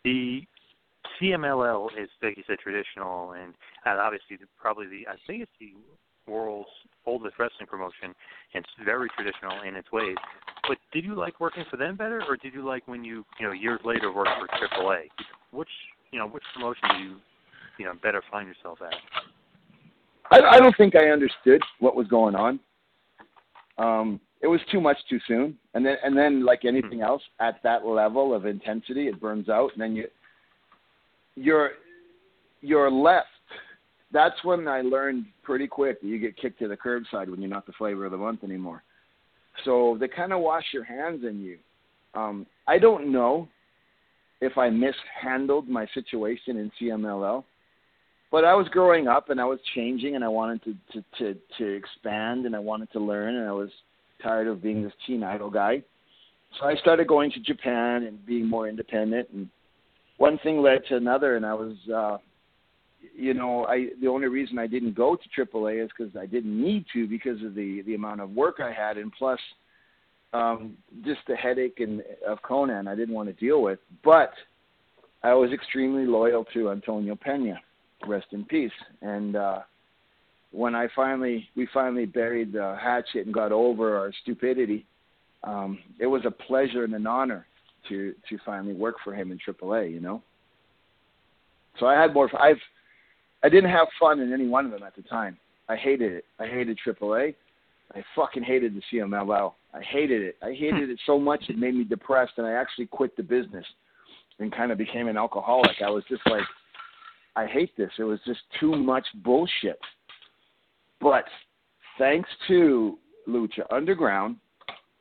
[0.04, 0.42] The
[1.20, 3.54] CMLL is, like you said, traditional, and,
[3.86, 5.74] and obviously the, probably the I think it's the
[6.28, 6.70] world's
[7.06, 8.14] oldest wrestling promotion,
[8.54, 10.16] and it's very traditional in its ways.
[10.68, 13.46] But did you like working for them better, or did you like when you you
[13.46, 15.04] know years later worked for AAA?
[15.52, 15.70] Which
[16.12, 17.16] you know which promotion do you
[17.78, 18.96] you know better find yourself at?
[20.32, 22.60] I, I don't think I understood what was going on.
[23.78, 27.62] Um, it was too much too soon, and then and then like anything else, at
[27.64, 30.08] that level of intensity, it burns out, and then you
[31.36, 31.72] you're
[32.62, 33.28] you're left.
[34.16, 37.50] That's when I learned pretty quick that you get kicked to the curbside when you're
[37.50, 38.82] not the flavor of the month anymore.
[39.66, 41.58] So they kind of wash your hands in you.
[42.14, 43.50] Um, I don't know
[44.40, 47.44] if I mishandled my situation in CMLL,
[48.32, 51.40] but I was growing up and I was changing and I wanted to to to,
[51.58, 53.70] to expand and I wanted to learn and I was
[54.24, 55.84] tired of being this teen idol guy.
[56.58, 59.50] So I started going to Japan and being more independent and
[60.18, 62.18] one thing led to another, and I was, uh,
[63.16, 66.62] you know, I the only reason I didn't go to AAA is because I didn't
[66.62, 69.40] need to because of the the amount of work I had, and plus,
[70.34, 73.80] um, just the headache and of Konnan I didn't want to deal with.
[74.04, 74.32] But
[75.24, 77.60] I was extremely loyal to Antonio Pena,
[78.08, 78.72] rest in peace.
[79.02, 79.60] And uh,
[80.52, 84.86] when I finally we finally buried the hatchet and got over our stupidity,
[85.44, 87.46] um, it was a pleasure and an honor
[87.90, 89.92] to to finally work for him in AAA.
[89.92, 90.22] You know.
[91.80, 92.30] So I had more.
[92.40, 92.62] I've
[93.46, 95.38] I didn't have fun in any one of them at the time.
[95.70, 96.26] I hated it.
[96.40, 97.36] I hated AAA.
[97.94, 99.54] I fucking hated the CMLL.
[99.72, 100.36] I hated it.
[100.42, 100.90] I hated hmm.
[100.90, 103.66] it so much it made me depressed, and I actually quit the business
[104.40, 105.76] and kind of became an alcoholic.
[105.86, 106.42] I was just like,
[107.36, 107.92] I hate this.
[108.00, 109.78] It was just too much bullshit.
[111.00, 111.26] But
[112.00, 112.98] thanks to
[113.30, 114.38] Lucha Underground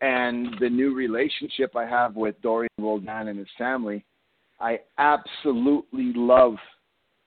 [0.03, 4.05] and the new relationship I have with Dorian Roldan and his family,
[4.61, 6.57] I absolutely love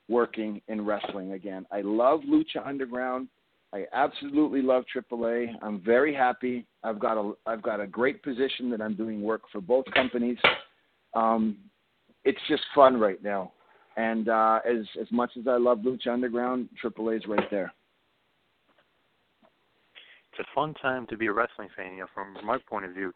[0.10, 1.66] working in wrestling again.
[1.72, 3.28] I love Lucha Underground.
[3.74, 5.53] I absolutely love AAA.
[5.62, 6.66] I'm very happy.
[6.84, 10.38] I've got a I've got a great position that I'm doing work for both companies.
[11.14, 11.58] Um,
[12.24, 13.51] it's just fun right now,
[13.97, 17.74] and uh, as as much as I love Lucha Underground, AAA is right there
[20.38, 21.93] it's a fun time to be a wrestling fan.
[21.93, 23.14] You know, from my point of view,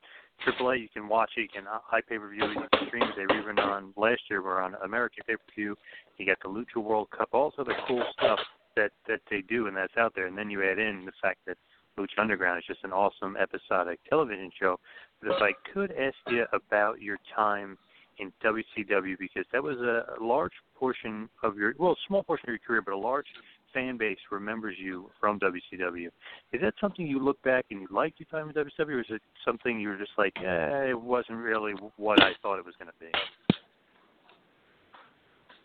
[0.47, 3.09] AAA you can watch it, you can high pay per view, you can stream it.
[3.15, 4.43] They were even on last year.
[4.43, 5.75] We're on American pay per view.
[6.21, 8.39] You got the Lucha World Cup, all the cool stuff
[8.75, 10.27] that that they do and that's out there.
[10.27, 11.57] And then you add in the fact that
[11.97, 14.79] Lucha Underground is just an awesome episodic television show.
[15.21, 17.77] But if I could ask you about your time
[18.19, 22.59] in WCW because that was a large portion of your well, small portion of your
[22.59, 23.25] career, but a large
[23.73, 26.07] fan base remembers you from WCW.
[26.51, 29.05] Is that something you look back and you liked your time in WCW, or is
[29.09, 32.75] it something you were just like, eh, it wasn't really what I thought it was
[32.77, 33.07] going to be?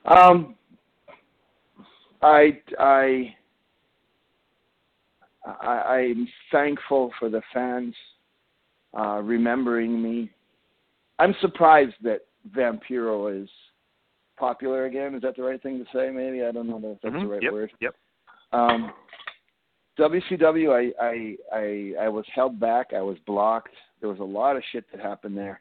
[0.07, 0.55] Um,
[2.23, 3.35] I I
[5.45, 7.95] I, I'm thankful for the fans
[8.99, 10.31] uh, remembering me.
[11.19, 12.21] I'm surprised that
[12.57, 13.49] Vampiro is
[14.39, 15.15] popular again.
[15.15, 16.11] Is that the right thing to say?
[16.11, 17.27] Maybe I don't know if that's mm-hmm.
[17.27, 17.53] the right yep.
[17.53, 17.73] word.
[17.81, 17.95] Yep.
[18.53, 18.93] Um,
[19.99, 22.89] WCW, I, I I I was held back.
[22.95, 23.75] I was blocked.
[24.01, 25.61] There was a lot of shit that happened there.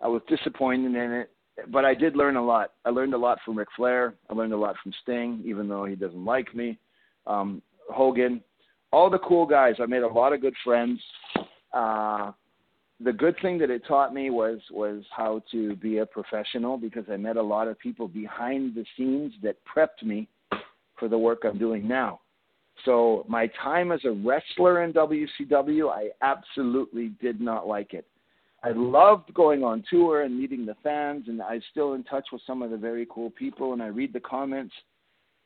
[0.00, 1.30] I was disappointed in it,
[1.68, 2.72] but I did learn a lot.
[2.84, 4.14] I learned a lot from Ric Flair.
[4.28, 6.78] I learned a lot from Sting, even though he doesn't like me.
[7.26, 8.42] Um, Hogan,
[8.92, 9.74] all the cool guys.
[9.80, 11.00] I made a lot of good friends.
[11.72, 12.32] Uh,
[13.02, 17.04] the good thing that it taught me was was how to be a professional because
[17.10, 20.28] I met a lot of people behind the scenes that prepped me
[20.98, 22.20] for the work I'm doing now.
[22.84, 28.06] So my time as a wrestler in WCW, I absolutely did not like it.
[28.62, 32.42] I loved going on tour and meeting the fans, and I'm still in touch with
[32.46, 34.74] some of the very cool people, and I read the comments.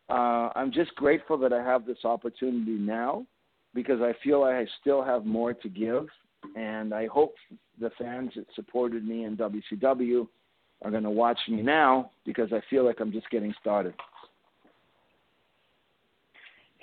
[0.09, 3.25] Uh, I'm just grateful that I have this opportunity now
[3.73, 6.07] because I feel I still have more to give,
[6.57, 7.35] and I hope
[7.81, 10.27] the fans that supported me in WCW
[10.83, 13.95] are going to watch me now because I feel like I'm just getting started.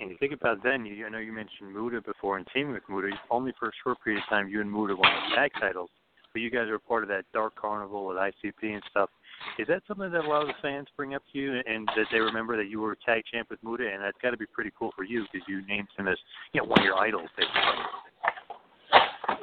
[0.00, 2.82] And you think about then, you, I know you mentioned Muta before and teaming with
[2.88, 3.10] Muta.
[3.30, 5.90] Only for a short period of time, you and Muta won the tag titles,
[6.32, 9.10] but you guys are part of that Dark Carnival with ICP and stuff.
[9.58, 12.06] Is that something that a lot of the fans bring up to you, and that
[12.12, 14.70] they remember that you were tag champ with Muta, and that's got to be pretty
[14.78, 16.16] cool for you because you named him as
[16.52, 17.60] you know one of your idols, basically.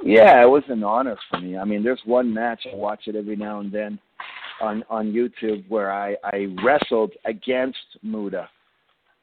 [0.03, 1.57] Yeah, it was an honor for me.
[1.57, 3.99] I mean, there's one match I watch it every now and then
[4.61, 8.47] on on YouTube where I I wrestled against Muta,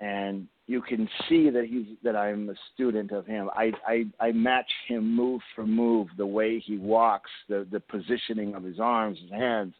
[0.00, 3.48] and you can see that he's that I'm a student of him.
[3.54, 8.54] I I I match him move for move, the way he walks, the the positioning
[8.54, 9.74] of his arms, his hands,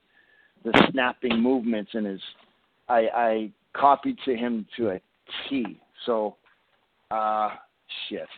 [0.65, 2.21] the snapping movements, and his
[2.89, 5.01] I I copied to him to a
[5.49, 5.81] T.
[6.05, 6.37] So,
[7.11, 7.51] uh,
[8.09, 8.29] shit,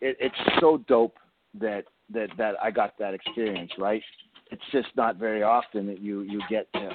[0.00, 1.16] it, it's so dope
[1.60, 3.72] that that that I got that experience.
[3.78, 4.02] Right?
[4.52, 6.90] It's just not very often that you you get to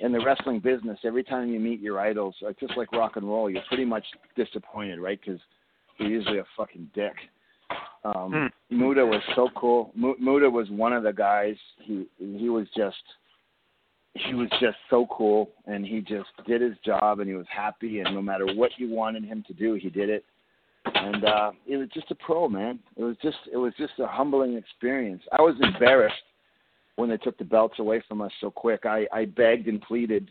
[0.00, 3.26] in the wrestling business, every time you meet your idols, like just like rock and
[3.26, 4.04] roll, you're pretty much
[4.36, 5.18] disappointed, right?
[5.24, 5.40] Because
[5.98, 7.14] they're usually a fucking dick.
[8.04, 8.50] Um, mm.
[8.70, 9.92] Muta was so cool.
[9.96, 11.56] M- Muta was one of the guys.
[11.78, 12.96] He he was just
[14.14, 18.00] he was just so cool, and he just did his job, and he was happy.
[18.00, 20.24] And no matter what you wanted him to do, he did it.
[20.84, 22.80] And uh, it was just a pro, man.
[22.96, 25.22] It was just it was just a humbling experience.
[25.32, 26.16] I was embarrassed
[26.96, 30.30] when they took the belts away from us so quick, I, I begged and pleaded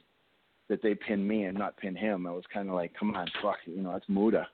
[0.69, 2.25] that they pin me and not pin him.
[2.25, 4.47] I was kind of like, come on, fuck, you know, that's Muta,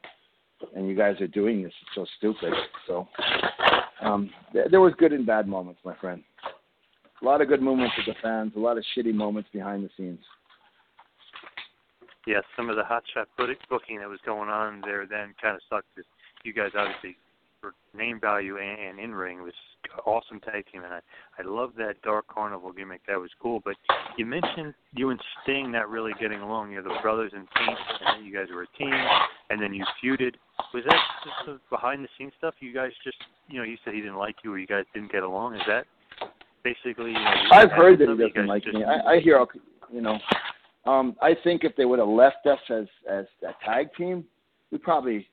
[0.75, 1.73] and you guys are doing this.
[1.81, 2.53] It's so stupid.
[2.87, 3.07] So
[4.01, 6.23] um, th- there was good and bad moments, my friend.
[7.21, 9.89] A lot of good moments with the fans, a lot of shitty moments behind the
[9.97, 10.19] scenes.
[12.25, 13.25] Yes, yeah, some of the hotshot
[13.69, 15.87] booking that was going on there then kind of sucked.
[16.43, 17.17] You guys obviously
[17.61, 19.53] for name value and, and in ring was
[20.05, 20.99] awesome tag team, and I
[21.39, 23.01] I love that Dark Carnival gimmick.
[23.07, 23.61] That was cool.
[23.63, 23.75] But
[24.17, 26.71] you mentioned you and Sting not really getting along.
[26.71, 28.93] You're the brothers in paint, and then you guys were a team,
[29.49, 30.35] and then you feuded.
[30.73, 32.55] Was that just the behind the scenes stuff?
[32.59, 33.17] You guys just
[33.47, 35.55] you know you said he didn't like you, or you guys didn't get along.
[35.55, 35.85] Is that
[36.63, 37.11] basically?
[37.11, 38.83] You know, I've heard that he doesn't like just, me.
[38.83, 39.45] I, I hear
[39.91, 40.17] you know.
[40.85, 44.23] Um, I think if they would have left us as as a tag team,
[44.71, 45.27] we probably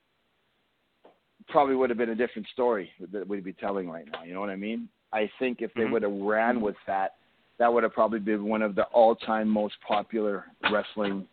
[1.49, 4.25] probably would have been a different story that we'd be telling right now.
[4.25, 4.89] You know what I mean?
[5.13, 5.93] I think if they mm-hmm.
[5.93, 7.15] would have ran with that,
[7.59, 11.27] that would have probably been one of the all-time most popular wrestling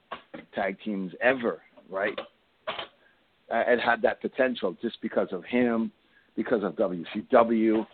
[0.54, 2.18] tag teams ever, right?
[3.50, 5.92] It had that potential just because of him,
[6.36, 7.86] because of WCW,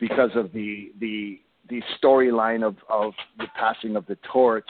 [0.00, 4.68] because of the the the storyline of of the passing of the torch,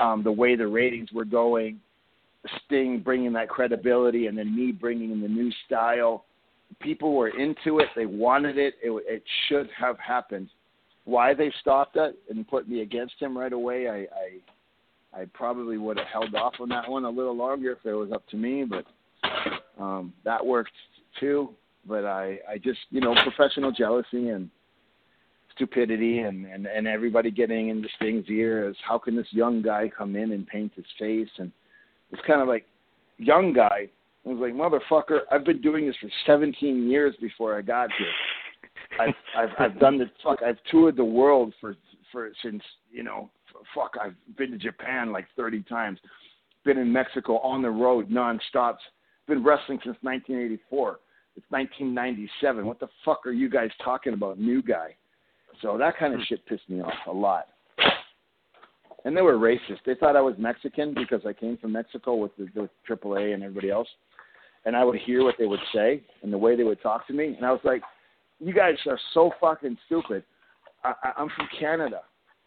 [0.00, 1.80] um, the way the ratings were going,
[2.64, 6.24] Sting bringing that credibility, and then me bringing in the new style.
[6.80, 7.88] People were into it.
[7.94, 8.74] They wanted it.
[8.82, 10.48] It, it should have happened.
[11.04, 15.78] Why they stopped it and put me against him right away, I, I, I probably
[15.78, 18.36] would have held off on that one a little longer if it was up to
[18.36, 18.64] me.
[18.64, 18.86] But
[19.78, 20.72] um, that worked
[21.18, 21.50] too.
[21.86, 24.50] But I, I just, you know, professional jealousy and
[25.54, 29.90] stupidity and, and, and everybody getting into Sting's ear as how can this young guy
[29.94, 31.50] come in and paint his face and
[32.12, 32.66] it's kind of like
[33.18, 33.88] young guy.
[34.26, 38.08] I was like, motherfucker, I've been doing this for 17 years before I got here.
[39.00, 40.42] I've I've I've done the fuck.
[40.42, 41.76] I've toured the world for
[42.12, 43.30] for since you know
[43.74, 43.94] fuck.
[44.02, 45.98] I've been to Japan like 30 times.
[46.64, 48.76] Been in Mexico on the road nonstop.
[49.26, 50.98] Been wrestling since 1984.
[51.36, 52.66] It's 1997.
[52.66, 54.96] What the fuck are you guys talking about, new guy?
[55.62, 56.24] So that kind of hmm.
[56.28, 57.46] shit pissed me off a lot
[59.04, 59.78] and they were racist.
[59.86, 63.42] They thought I was Mexican because I came from Mexico with the with AAA and
[63.42, 63.88] everybody else,
[64.64, 67.12] and I would hear what they would say and the way they would talk to
[67.12, 67.82] me, and I was like,
[68.38, 70.24] "You guys are so fucking stupid."
[70.84, 72.00] I, I, I'm from Canada,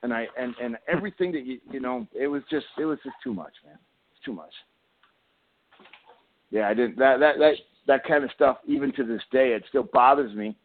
[0.03, 3.15] and I and and everything that you you know, it was just it was just
[3.23, 3.77] too much, man.
[4.11, 4.53] It's too much.
[6.51, 7.53] Yeah, I didn't that that that
[7.87, 8.57] that kind of stuff.
[8.67, 10.55] Even to this day, it still bothers me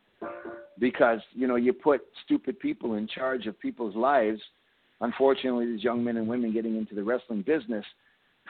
[0.78, 4.40] because you know you put stupid people in charge of people's lives
[5.00, 7.84] unfortunately, these young men and women getting into the wrestling business,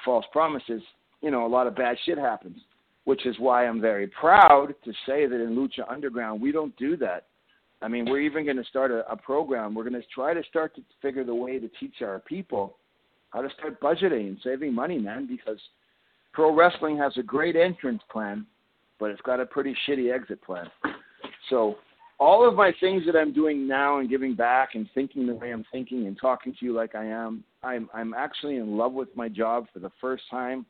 [0.04, 0.82] false promises,
[1.20, 2.58] you know, a lot of bad shit happens.
[3.04, 6.94] Which is why I'm very proud to say that in Lucha Underground we don't do
[6.98, 7.24] that.
[7.80, 9.74] I mean, we're even going to start a, a program.
[9.74, 12.76] We're going to try to start to figure the way to teach our people
[13.30, 15.58] how to start budgeting and saving money, man, because
[16.32, 18.46] pro wrestling has a great entrance plan,
[18.98, 20.66] but it's got a pretty shitty exit plan.
[21.50, 21.76] So
[22.20, 25.52] all of my things that I'm doing now and giving back and thinking the way
[25.52, 29.08] I'm thinking and talking to you like I am, I'm I'm actually in love with
[29.14, 30.66] my job for the first time.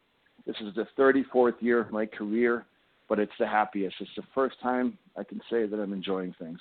[0.47, 2.67] This is the 34th year of my career.
[3.09, 3.97] but it's the happiest.
[4.01, 6.61] It's the first time I can say that I'm enjoying things.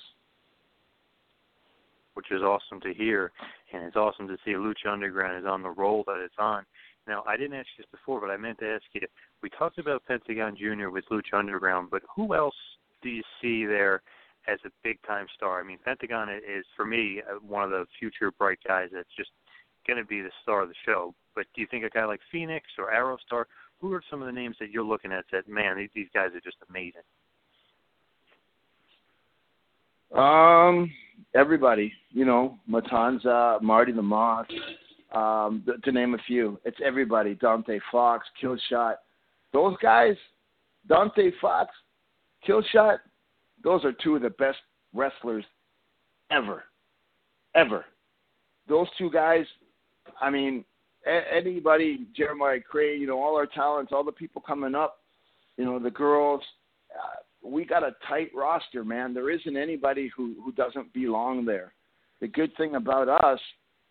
[2.14, 3.30] Which is awesome to hear,
[3.72, 6.64] and it's awesome to see Lucha Underground is on the roll that it's on.
[7.06, 9.02] Now, I didn't ask you this before, but I meant to ask you.
[9.42, 10.88] We talked about Pentagon Jr.
[10.88, 12.56] with Lucha Underground, but who else
[13.02, 14.02] do you see there
[14.48, 15.60] as a big time star?
[15.60, 19.30] I mean, Pentagon is for me uh, one of the future bright guys that's just
[19.86, 21.14] going to be the star of the show.
[21.34, 23.44] But do you think a guy like Fenix or Aerostar?
[23.80, 26.30] Who are some of the names that you're looking at that man, these, these guys
[26.34, 27.02] are just amazing?
[30.14, 30.90] Um,
[31.34, 34.46] everybody, you know, Matanza, Marty the Moth,
[35.12, 36.58] um, to name a few.
[36.64, 37.34] It's everybody.
[37.34, 38.94] Dante Fox, Killshot.
[39.52, 40.16] Those guys,
[40.88, 41.70] Dante Fox,
[42.46, 42.98] Killshot,
[43.62, 44.58] those are two of the best
[44.94, 45.44] wrestlers
[46.30, 46.64] ever.
[47.54, 47.84] Ever.
[48.68, 49.44] Those two guys,
[50.20, 50.64] I mean,
[51.06, 54.98] a- anybody, Jeremiah Crane, you know, all our talents, all the people coming up,
[55.56, 56.42] you know, the girls,
[56.94, 59.14] uh, we got a tight roster, man.
[59.14, 61.72] There isn't anybody who, who doesn't belong there.
[62.20, 63.40] The good thing about us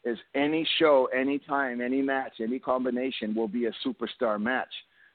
[0.04, 4.72] is any show, any time, any match, any combination will be a superstar match.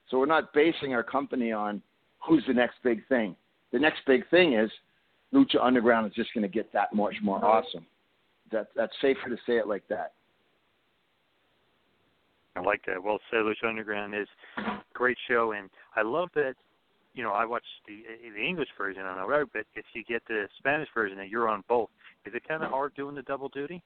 [0.08, 1.82] So we're not basing our company on
[2.18, 3.36] who's the next big thing.
[3.72, 4.70] The next big thing is
[5.32, 7.86] Lucha Underground is just going to get that much more awesome.
[8.50, 10.12] That that's safer to say it like that.
[12.54, 13.02] I like that.
[13.02, 16.54] Well, said Lucha Underground is a great show, and I love that.
[17.14, 18.02] You know, I watched the
[18.34, 21.64] the English version on know, but if you get the Spanish version, and you're on
[21.68, 21.88] both,
[22.26, 23.82] is it kind of hard doing the double duty?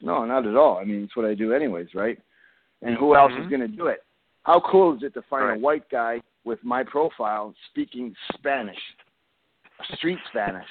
[0.00, 0.78] No, not at all.
[0.78, 2.18] I mean, it's what I do anyways, right?
[2.82, 3.42] And who else mm-hmm.
[3.42, 4.04] is going to do it?
[4.44, 5.56] How cool is it to find right.
[5.56, 8.78] a white guy with my profile speaking Spanish,
[9.96, 10.66] street Spanish?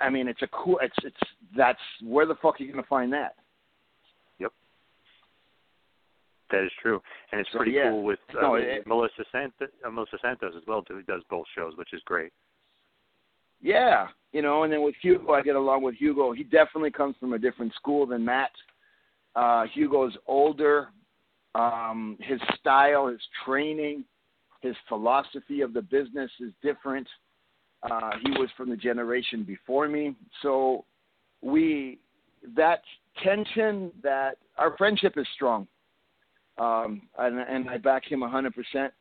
[0.00, 0.78] I mean, it's a cool.
[0.82, 1.16] It's it's
[1.56, 3.34] that's where the fuck are you going to find that?
[4.38, 4.52] Yep,
[6.50, 7.00] that is true,
[7.30, 7.90] and it's so, pretty yeah.
[7.90, 9.68] cool with uh, no, it, Melissa Santos.
[9.84, 12.32] Uh, Melissa Santos as well, who does both shows, which is great.
[13.60, 16.32] Yeah, you know, and then with Hugo, I get along with Hugo.
[16.32, 18.50] He definitely comes from a different school than Matt.
[19.36, 20.88] Uh, Hugo's older.
[21.54, 24.04] Um, his style, his training,
[24.62, 27.06] his philosophy of the business is different.
[27.82, 30.84] Uh, he was from the generation before me, so
[31.42, 31.98] we
[32.56, 32.80] that
[33.22, 35.66] tension, that our friendship is strong,
[36.58, 38.92] um, and, and I back him hundred percent.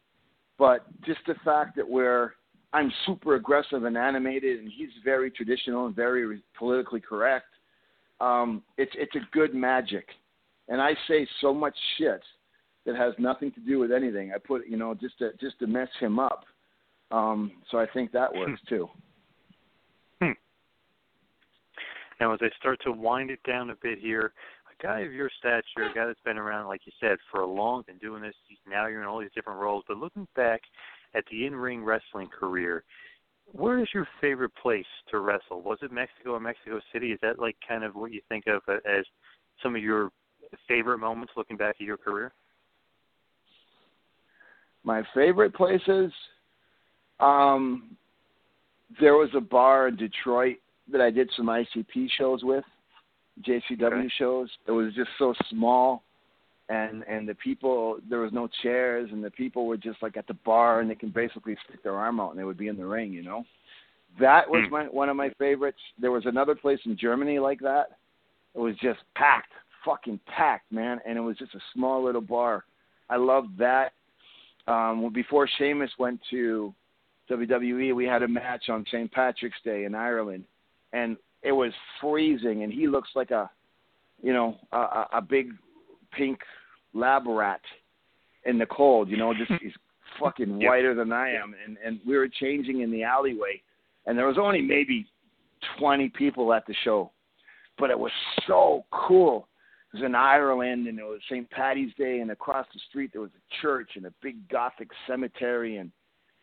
[0.58, 2.34] But just the fact that we're
[2.74, 7.48] I'm super aggressive and animated, and he's very traditional and very politically correct.
[8.20, 10.08] Um, it's it's a good magic,
[10.70, 12.22] and I say so much shit
[12.86, 14.32] that has nothing to do with anything.
[14.34, 16.46] I put you know just to just to mess him up.
[17.12, 18.88] Um, so I think that works too.
[20.22, 20.32] Hmm.
[22.20, 24.32] Now, as I start to wind it down a bit here,
[24.72, 27.46] a guy of your stature, a guy that's been around, like you said, for a
[27.46, 28.34] long, been doing this.
[28.68, 30.62] Now you're in all these different roles, but looking back
[31.14, 32.86] at the in-ring wrestling career,
[33.52, 35.62] where is your favorite place to wrestle?
[35.62, 37.12] Was it Mexico or Mexico City?
[37.12, 39.06] Is that like kind of what you think of as
[39.62, 40.12] some of your
[40.68, 42.32] favorite moments looking back at your career?
[44.84, 46.12] My favorite places,
[47.20, 47.96] um,
[49.00, 50.58] there was a bar in Detroit
[50.92, 52.64] that I did some ICP shows with,
[53.48, 54.12] JCW okay.
[54.18, 54.50] shows.
[54.68, 56.04] It was just so small
[56.72, 60.26] and and the people there was no chairs and the people were just like at
[60.28, 62.78] the bar and they can basically stick their arm out and they would be in
[62.78, 63.44] the ring you know
[64.20, 64.72] that was mm.
[64.72, 67.98] my one of my favorites there was another place in germany like that
[68.56, 69.52] it was just packed
[69.84, 72.64] fucking packed man and it was just a small little bar
[73.10, 73.92] i loved that
[74.68, 76.74] um before Sheamus went to
[77.30, 79.12] WWE we had a match on St.
[79.12, 80.44] Patrick's Day in Ireland
[80.94, 83.50] and it was freezing and he looks like a
[84.22, 85.52] you know a, a big
[86.12, 86.40] pink
[86.94, 87.62] lab rat
[88.46, 89.10] in the cold.
[89.10, 89.74] You know, just he's
[90.20, 93.62] fucking whiter than I am, and and we were changing in the alleyway,
[94.06, 95.06] and there was only maybe
[95.78, 97.12] twenty people at the show,
[97.78, 98.12] but it was
[98.48, 99.48] so cool.
[99.94, 101.50] Was in Ireland, and it was St.
[101.50, 105.78] Patty's Day, and across the street there was a church and a big Gothic cemetery,
[105.78, 105.92] and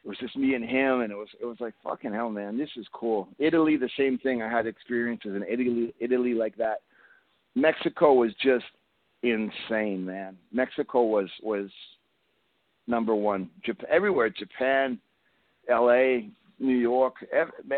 [0.05, 2.59] it was just me and him, and it was it was like fucking hell, man,
[2.59, 3.29] this is cool.
[3.39, 4.43] Italy, the same thing.
[4.43, 6.83] I had experiences in Italy, Italy like that.
[7.55, 8.67] Mexico was just
[9.23, 10.37] insane, man.
[10.53, 11.71] Mexico was was
[12.87, 13.51] number one.
[13.65, 14.99] Japan, everywhere, Japan,
[15.69, 16.29] L.A.,
[16.61, 17.15] New York.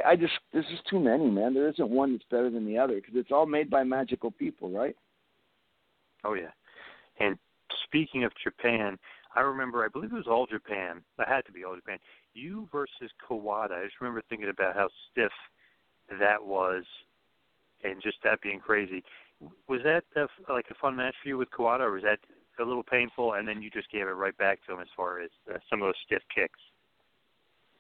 [0.07, 1.55] I just this is too many, man.
[1.55, 4.71] There isn't one that's better than the other because it's all made by magical people,
[4.71, 4.97] right?
[6.25, 6.51] Oh yeah.
[7.19, 7.37] And
[7.85, 8.99] speaking of Japan,
[9.35, 11.03] I remember I believe it was All Japan.
[11.19, 11.99] It had to be All Japan.
[12.35, 13.73] You versus Kawada.
[13.73, 15.33] I just remember thinking about how stiff
[16.19, 16.85] that was,
[17.85, 19.03] and just that being crazy
[19.69, 22.19] was that a, like a fun match for you with Kawada, or was that
[22.61, 25.21] a little painful, and then you just gave it right back to him as far
[25.21, 26.59] as uh, some of those stiff kicks?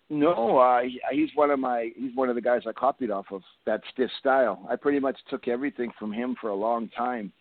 [0.08, 0.80] No, uh,
[1.12, 4.10] he's one of my he's one of the guys I copied off of that stiff
[4.18, 4.66] style.
[4.68, 7.32] I pretty much took everything from him for a long time.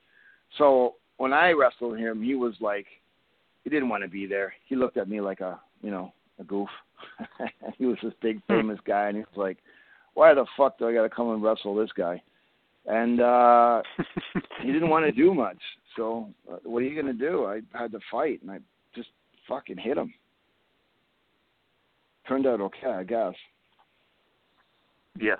[0.58, 2.86] So when I wrestled him, he was like
[3.64, 4.54] he didn't want to be there.
[4.66, 6.70] He looked at me like a you know a goof.
[7.78, 9.58] he was this big famous guy, and he was like,
[10.14, 12.22] "Why the fuck do I got to come and wrestle this guy?"
[12.86, 13.82] And uh
[14.62, 15.60] he didn't want to do much.
[15.96, 17.46] So uh, what are you gonna do?
[17.46, 18.60] I had to fight, and I
[18.96, 19.10] just
[19.48, 20.14] fucking hit him.
[22.28, 23.34] Turned out okay, I guess.
[25.20, 25.40] Yes,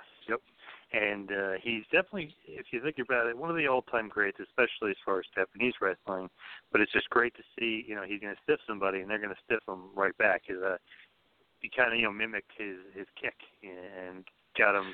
[0.92, 4.90] And uh, he's definitely, if you think about it, one of the all-time greats, especially
[4.90, 6.28] as far as Japanese wrestling.
[6.72, 9.18] But it's just great to see, you know, he's going to stiff somebody, and they're
[9.18, 10.42] going to stiff him right back.
[10.48, 10.78] Is uh,
[11.60, 14.24] he kind of, you know, mimicked his his kick and
[14.58, 14.92] got him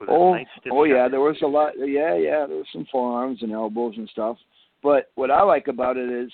[0.00, 1.74] with Oh, a nice oh yeah, there was a lot.
[1.76, 4.38] Yeah, yeah, there was some forearms and elbows and stuff.
[4.82, 6.32] But what I like about it is,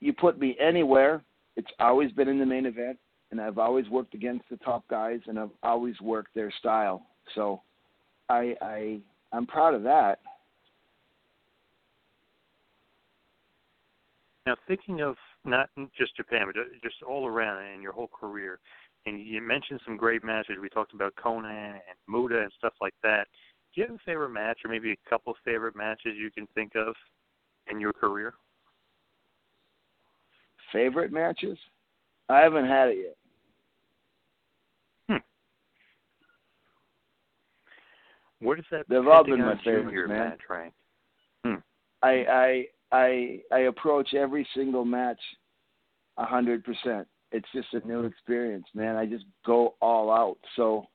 [0.00, 1.22] you put me anywhere.
[1.56, 2.98] It's always been in the main event,
[3.30, 7.06] and I've always worked against the top guys, and I've always worked their style.
[7.34, 7.62] So,
[8.28, 9.00] I I
[9.32, 10.20] I'm proud of that.
[14.46, 18.60] Now, thinking of not just Japan, but just all around in your whole career,
[19.04, 20.56] and you mentioned some great matches.
[20.60, 23.26] We talked about Konnan and Muta and stuff like that.
[23.74, 26.46] Do you have a favorite match, or maybe a couple of favorite matches you can
[26.54, 26.94] think of
[27.70, 28.34] in your career?
[30.72, 31.58] Favorite matches?
[32.28, 33.16] I haven't had it yet.
[38.40, 40.18] Where does that They've all been my favorites, Junior man.
[40.30, 40.74] match rank?
[41.44, 41.54] Hmm.
[42.02, 45.20] I I I I approach every single match
[46.18, 47.06] a hundred percent.
[47.32, 48.96] It's just a new experience, man.
[48.96, 50.38] I just go all out.
[50.54, 50.86] So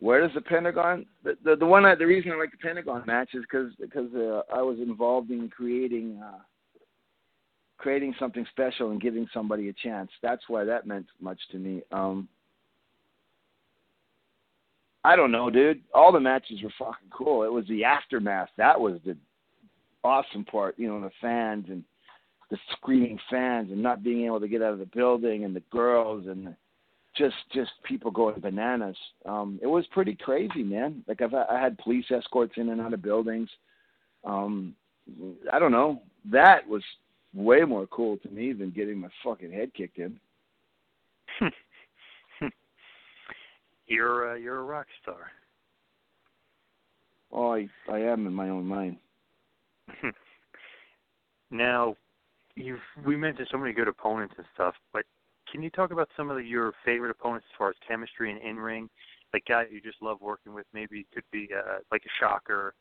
[0.00, 1.06] where does the Pentagon?
[1.24, 4.14] The the, the one I, the reason I like the Pentagon match is because because
[4.14, 6.38] uh, I was involved in creating uh,
[7.78, 10.10] creating something special and giving somebody a chance.
[10.22, 11.82] That's why that meant much to me.
[11.92, 12.28] Um,
[15.08, 15.80] I don't know, dude.
[15.94, 17.42] All the matches were fucking cool.
[17.42, 18.50] It was the aftermath.
[18.58, 19.16] That was the
[20.04, 20.78] awesome part.
[20.78, 21.82] You know, the fans and
[22.50, 25.62] the screaming fans and not being able to get out of the building and the
[25.72, 26.56] girls and the,
[27.16, 28.98] just just people going bananas.
[29.24, 31.02] Um, it was pretty crazy, man.
[31.08, 33.48] Like I've I had police escorts in and out of buildings.
[34.24, 34.74] Um,
[35.50, 36.02] I don't know.
[36.30, 36.82] That was
[37.32, 40.20] way more cool to me than getting my fucking head kicked in.
[43.88, 45.30] You're uh, you're a rock star.
[47.32, 48.96] Oh, I I am in my own mind.
[51.50, 51.96] now,
[52.54, 55.04] you've we mentioned so many good opponents and stuff, but
[55.50, 58.40] can you talk about some of the, your favorite opponents as far as chemistry and
[58.42, 58.88] in ring?
[59.32, 60.66] Like guys you just love working with.
[60.72, 62.74] Maybe it could be uh, like a Shocker,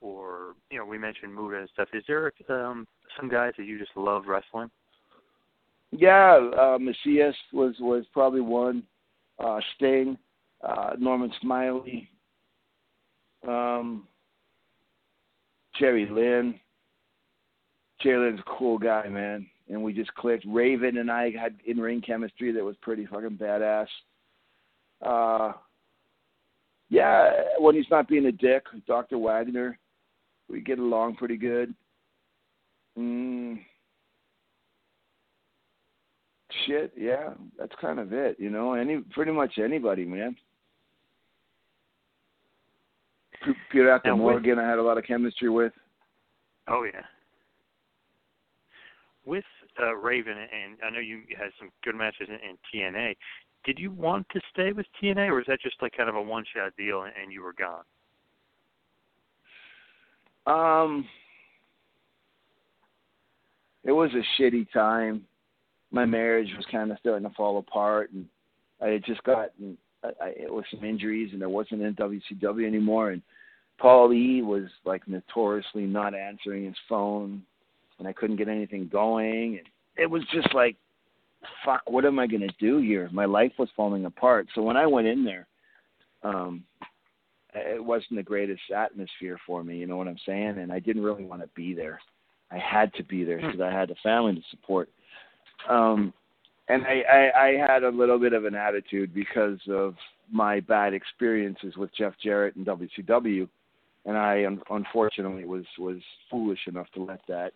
[0.00, 1.88] or you know we mentioned Muta and stuff.
[1.92, 2.86] Is there um,
[3.16, 4.70] some guys that you just love wrestling?
[5.90, 8.84] Yeah, uh, Macias was was probably one.
[9.38, 10.16] Uh, Sting,
[10.62, 12.08] uh, Norman Smiley,
[13.46, 14.06] um,
[15.78, 16.58] Jerry Lynn.
[18.02, 20.44] Jerry Lynn's a cool guy, man, and we just clicked.
[20.46, 23.86] Raven and I had in ring chemistry that was pretty fucking badass.
[25.04, 25.52] Uh,
[26.88, 29.78] yeah, when he's not being a dick, Doctor Wagner,
[30.48, 31.74] we get along pretty good.
[32.98, 33.60] Mm,
[36.66, 38.36] shit, yeah, that's kind of it.
[38.38, 40.36] You know, any pretty much anybody, man.
[43.70, 45.72] Peter with- Morgan, I had a lot of chemistry with.
[46.68, 47.02] Oh yeah.
[49.24, 49.44] With
[49.80, 53.16] uh, Raven, and I know you had some good matches in, in TNA.
[53.64, 56.22] Did you want to stay with TNA, or was that just like kind of a
[56.22, 57.84] one-shot deal and, and you were gone?
[60.46, 61.06] Um,
[63.84, 65.24] it was a shitty time.
[65.92, 68.26] My marriage was kind of starting to fall apart, and
[68.80, 72.66] I had just gotten I, I, it was some injuries, and there wasn't in WCW
[72.66, 73.10] anymore.
[73.10, 73.22] And
[73.78, 77.42] Paul E was like notoriously not answering his phone,
[77.98, 79.58] and I couldn't get anything going.
[79.58, 80.76] And it was just like,
[81.64, 83.08] fuck, what am I gonna do here?
[83.12, 84.46] My life was falling apart.
[84.54, 85.46] So when I went in there,
[86.22, 86.64] um,
[87.54, 89.76] it wasn't the greatest atmosphere for me.
[89.76, 90.58] You know what I'm saying?
[90.58, 92.00] And I didn't really want to be there.
[92.50, 94.88] I had to be there because I had a family to support.
[95.68, 96.12] Um,
[96.72, 99.94] and I, I, I had a little bit of an attitude because of
[100.30, 103.46] my bad experiences with Jeff Jarrett and WCW,
[104.06, 105.98] and I un- unfortunately was was
[106.30, 107.52] foolish enough to let that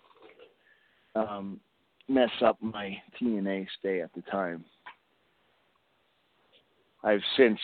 [1.15, 1.59] um,
[2.09, 4.65] mess up my TNA stay at the time.
[7.03, 7.59] I've since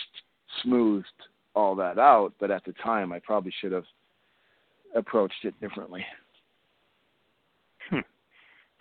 [0.62, 1.06] smoothed
[1.54, 3.84] all that out, but at the time I probably should have
[4.94, 6.04] approached it differently.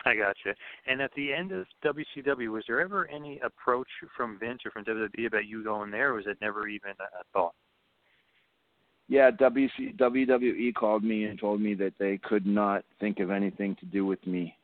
[0.06, 0.52] I got you.
[0.86, 4.84] And at the end of WCW, was there ever any approach from Vince or from
[4.84, 7.54] WWE about you going there, or was it never even a thought?
[9.08, 13.76] Yeah, WC, WWE called me and told me that they could not think of anything
[13.80, 14.56] to do with me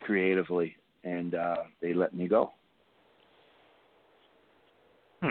[0.00, 2.52] creatively, and uh, they let me go.
[5.20, 5.30] Hmm.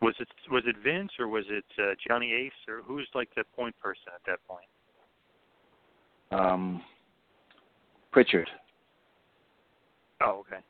[0.00, 3.44] Was it was it Vince or was it uh, Johnny Ace or who's like the
[3.54, 4.66] point person at that point?
[6.30, 6.82] Um,
[8.16, 8.48] Prichard.
[10.24, 10.64] Oh, okay.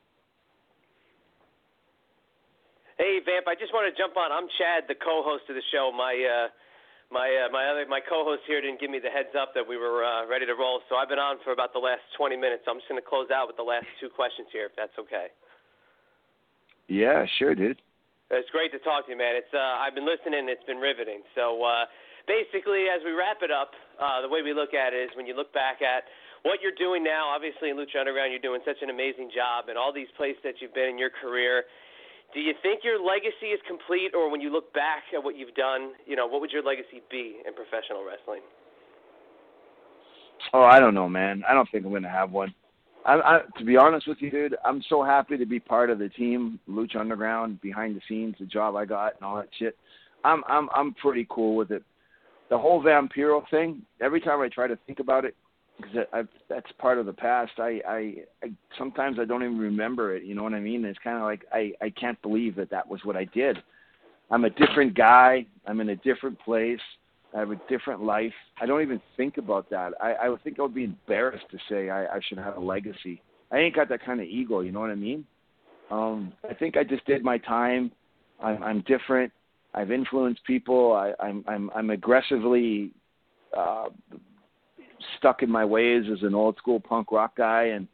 [2.98, 4.34] Hey, Vamp, I just want to jump on.
[4.34, 5.94] I'm Chad, the co-host of the show.
[5.94, 6.50] My uh,
[7.14, 9.78] my uh, my other my co-host here didn't give me the heads up that we
[9.78, 12.66] were uh, ready to roll, so I've been on for about the last 20 minutes.
[12.66, 15.30] I'm just going to close out with the last two questions here, if that's okay.
[16.90, 17.78] Yeah, sure, dude.
[18.34, 19.38] It's great to talk to you, man.
[19.38, 20.50] It's uh, I've been listening.
[20.50, 21.22] It's been riveting.
[21.38, 21.86] So uh,
[22.26, 23.70] basically, as we wrap it up,
[24.02, 26.10] uh, the way we look at it is when you look back at
[26.46, 29.76] what you're doing now, obviously in Lucha Underground, you're doing such an amazing job, and
[29.76, 31.64] all these places that you've been in your career.
[32.32, 35.54] Do you think your legacy is complete, or when you look back at what you've
[35.54, 38.46] done, you know, what would your legacy be in professional wrestling?
[40.54, 41.42] Oh, I don't know, man.
[41.48, 42.54] I don't think I'm gonna have one.
[43.04, 45.98] I, I, to be honest with you, dude, I'm so happy to be part of
[45.98, 49.76] the team, Lucha Underground, behind the scenes, the job I got, and all that shit.
[50.24, 51.82] I'm I'm I'm pretty cool with it.
[52.50, 53.82] The whole Vampiro thing.
[54.00, 55.34] Every time I try to think about it,
[55.76, 57.52] because that's part of the past.
[57.58, 60.24] I, I, I sometimes I don't even remember it.
[60.24, 60.84] You know what I mean?
[60.84, 63.58] It's kind of like I, I can't believe that that was what I did.
[64.30, 65.46] I'm a different guy.
[65.66, 66.80] I'm in a different place.
[67.34, 68.32] I have a different life.
[68.60, 69.92] I don't even think about that.
[70.00, 72.60] I, I would think I would be embarrassed to say I, I should have a
[72.60, 73.22] legacy.
[73.52, 74.60] I ain't got that kind of ego.
[74.60, 75.24] You know what I mean?
[75.90, 77.92] Um, I think I just did my time.
[78.42, 79.32] I'm, I'm different.
[79.74, 80.92] I've influenced people.
[80.94, 82.90] I, I'm, I'm, I'm aggressively
[83.56, 83.86] uh,
[85.18, 87.88] stuck in my ways as an old school punk rock guy and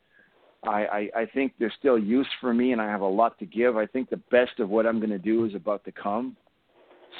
[0.65, 3.47] I, I, I think there's still use for me and I have a lot to
[3.47, 3.77] give.
[3.77, 6.36] I think the best of what I'm gonna do is about to come.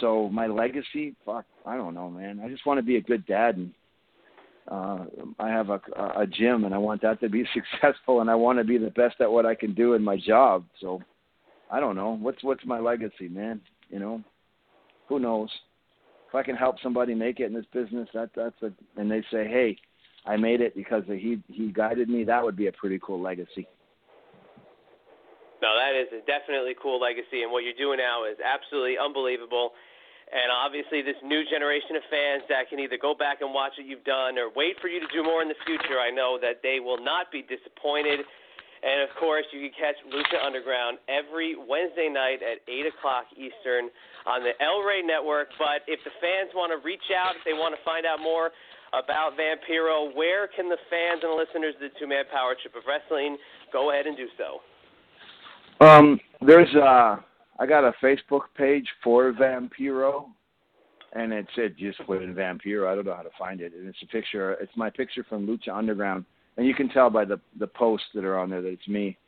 [0.01, 2.41] So my legacy, fuck, I don't know, man.
[2.43, 3.73] I just want to be a good dad and
[4.71, 5.07] uh
[5.41, 5.81] I have a
[6.17, 8.91] a gym and I want that to be successful and I want to be the
[8.91, 10.65] best at what I can do in my job.
[10.81, 11.01] So
[11.71, 12.17] I don't know.
[12.21, 13.61] What's what's my legacy, man?
[13.91, 14.23] You know?
[15.09, 15.51] Who knows?
[16.33, 19.21] if I can help somebody make it in this business, that that's a and they
[19.31, 19.77] say, hey,
[20.25, 22.25] I made it because he he guided me.
[22.25, 23.67] That would be a pretty cool legacy.
[25.63, 29.71] No, that is a definitely cool legacy, and what you're doing now is absolutely unbelievable.
[30.33, 33.87] And obviously, this new generation of fans that can either go back and watch what
[33.87, 36.65] you've done or wait for you to do more in the future, I know that
[36.65, 38.25] they will not be disappointed.
[38.83, 43.95] And of course, you can catch Lucha Underground every Wednesday night at 8 o'clock Eastern
[44.27, 45.55] on the El Rey Network.
[45.55, 48.51] But if the fans want to reach out, if they want to find out more
[48.93, 52.83] about Vampiro, where can the fans and listeners of the Two Man Power Trip of
[52.87, 53.37] Wrestling
[53.73, 55.85] go ahead and do so?
[55.85, 57.17] Um, there's uh,
[57.59, 60.27] I got a Facebook page for Vampiro,
[61.15, 62.91] and it said just put in Vampiro.
[62.91, 64.53] I don't know how to find it, and it's a picture.
[64.55, 66.25] It's my picture from Lucha Underground,
[66.57, 69.19] and you can tell by the the posts that are on there that it's me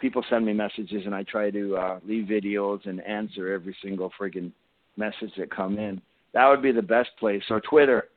[0.00, 4.12] people send me messages and I try to uh, leave videos and answer every single
[4.18, 4.52] friggin'
[4.96, 6.00] message that come in.
[6.34, 7.42] That would be the best place.
[7.50, 8.08] Or Twitter,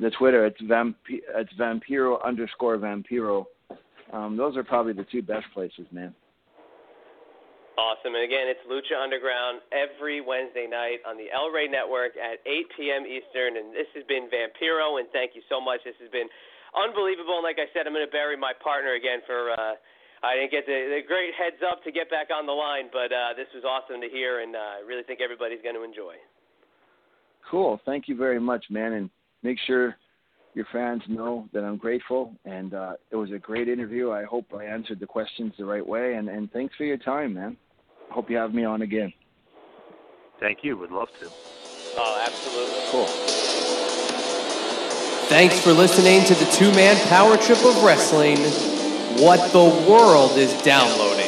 [0.00, 3.44] the Twitter, it's Vamp, it's Vampiro underscore Vampiro.
[4.12, 6.14] Um, those are probably the two best places, man.
[7.80, 8.12] Awesome.
[8.12, 12.68] And again, it's Lucha Underground every Wednesday night on the El Rey Network at 8
[12.76, 13.02] p.m.
[13.08, 13.56] Eastern.
[13.56, 15.80] And this has been Vampiro, and thank you so much.
[15.80, 16.28] This has been
[16.76, 17.40] unbelievable.
[17.40, 19.56] And like I said, I'm going to bury my partner again for.
[19.56, 19.80] Uh,
[20.22, 23.10] I didn't get the, the great heads up to get back on the line, but
[23.10, 26.14] uh, this was awesome to hear, and uh, I really think everybody's going to enjoy.
[27.50, 27.80] Cool.
[27.84, 29.10] Thank you very much, man, and
[29.42, 29.96] make sure
[30.54, 32.34] your fans know that I'm grateful.
[32.44, 34.10] And uh, it was a great interview.
[34.10, 37.34] I hope I answered the questions the right way, and, and thanks for your time,
[37.34, 37.56] man.
[38.10, 39.12] Hope you have me on again.
[40.40, 40.76] Thank you.
[40.76, 41.30] Would love to.
[41.96, 42.80] Oh, absolutely.
[42.90, 43.06] Cool.
[45.28, 48.38] Thanks for listening to the two man power trip of wrestling
[49.24, 51.21] what the world is downloading.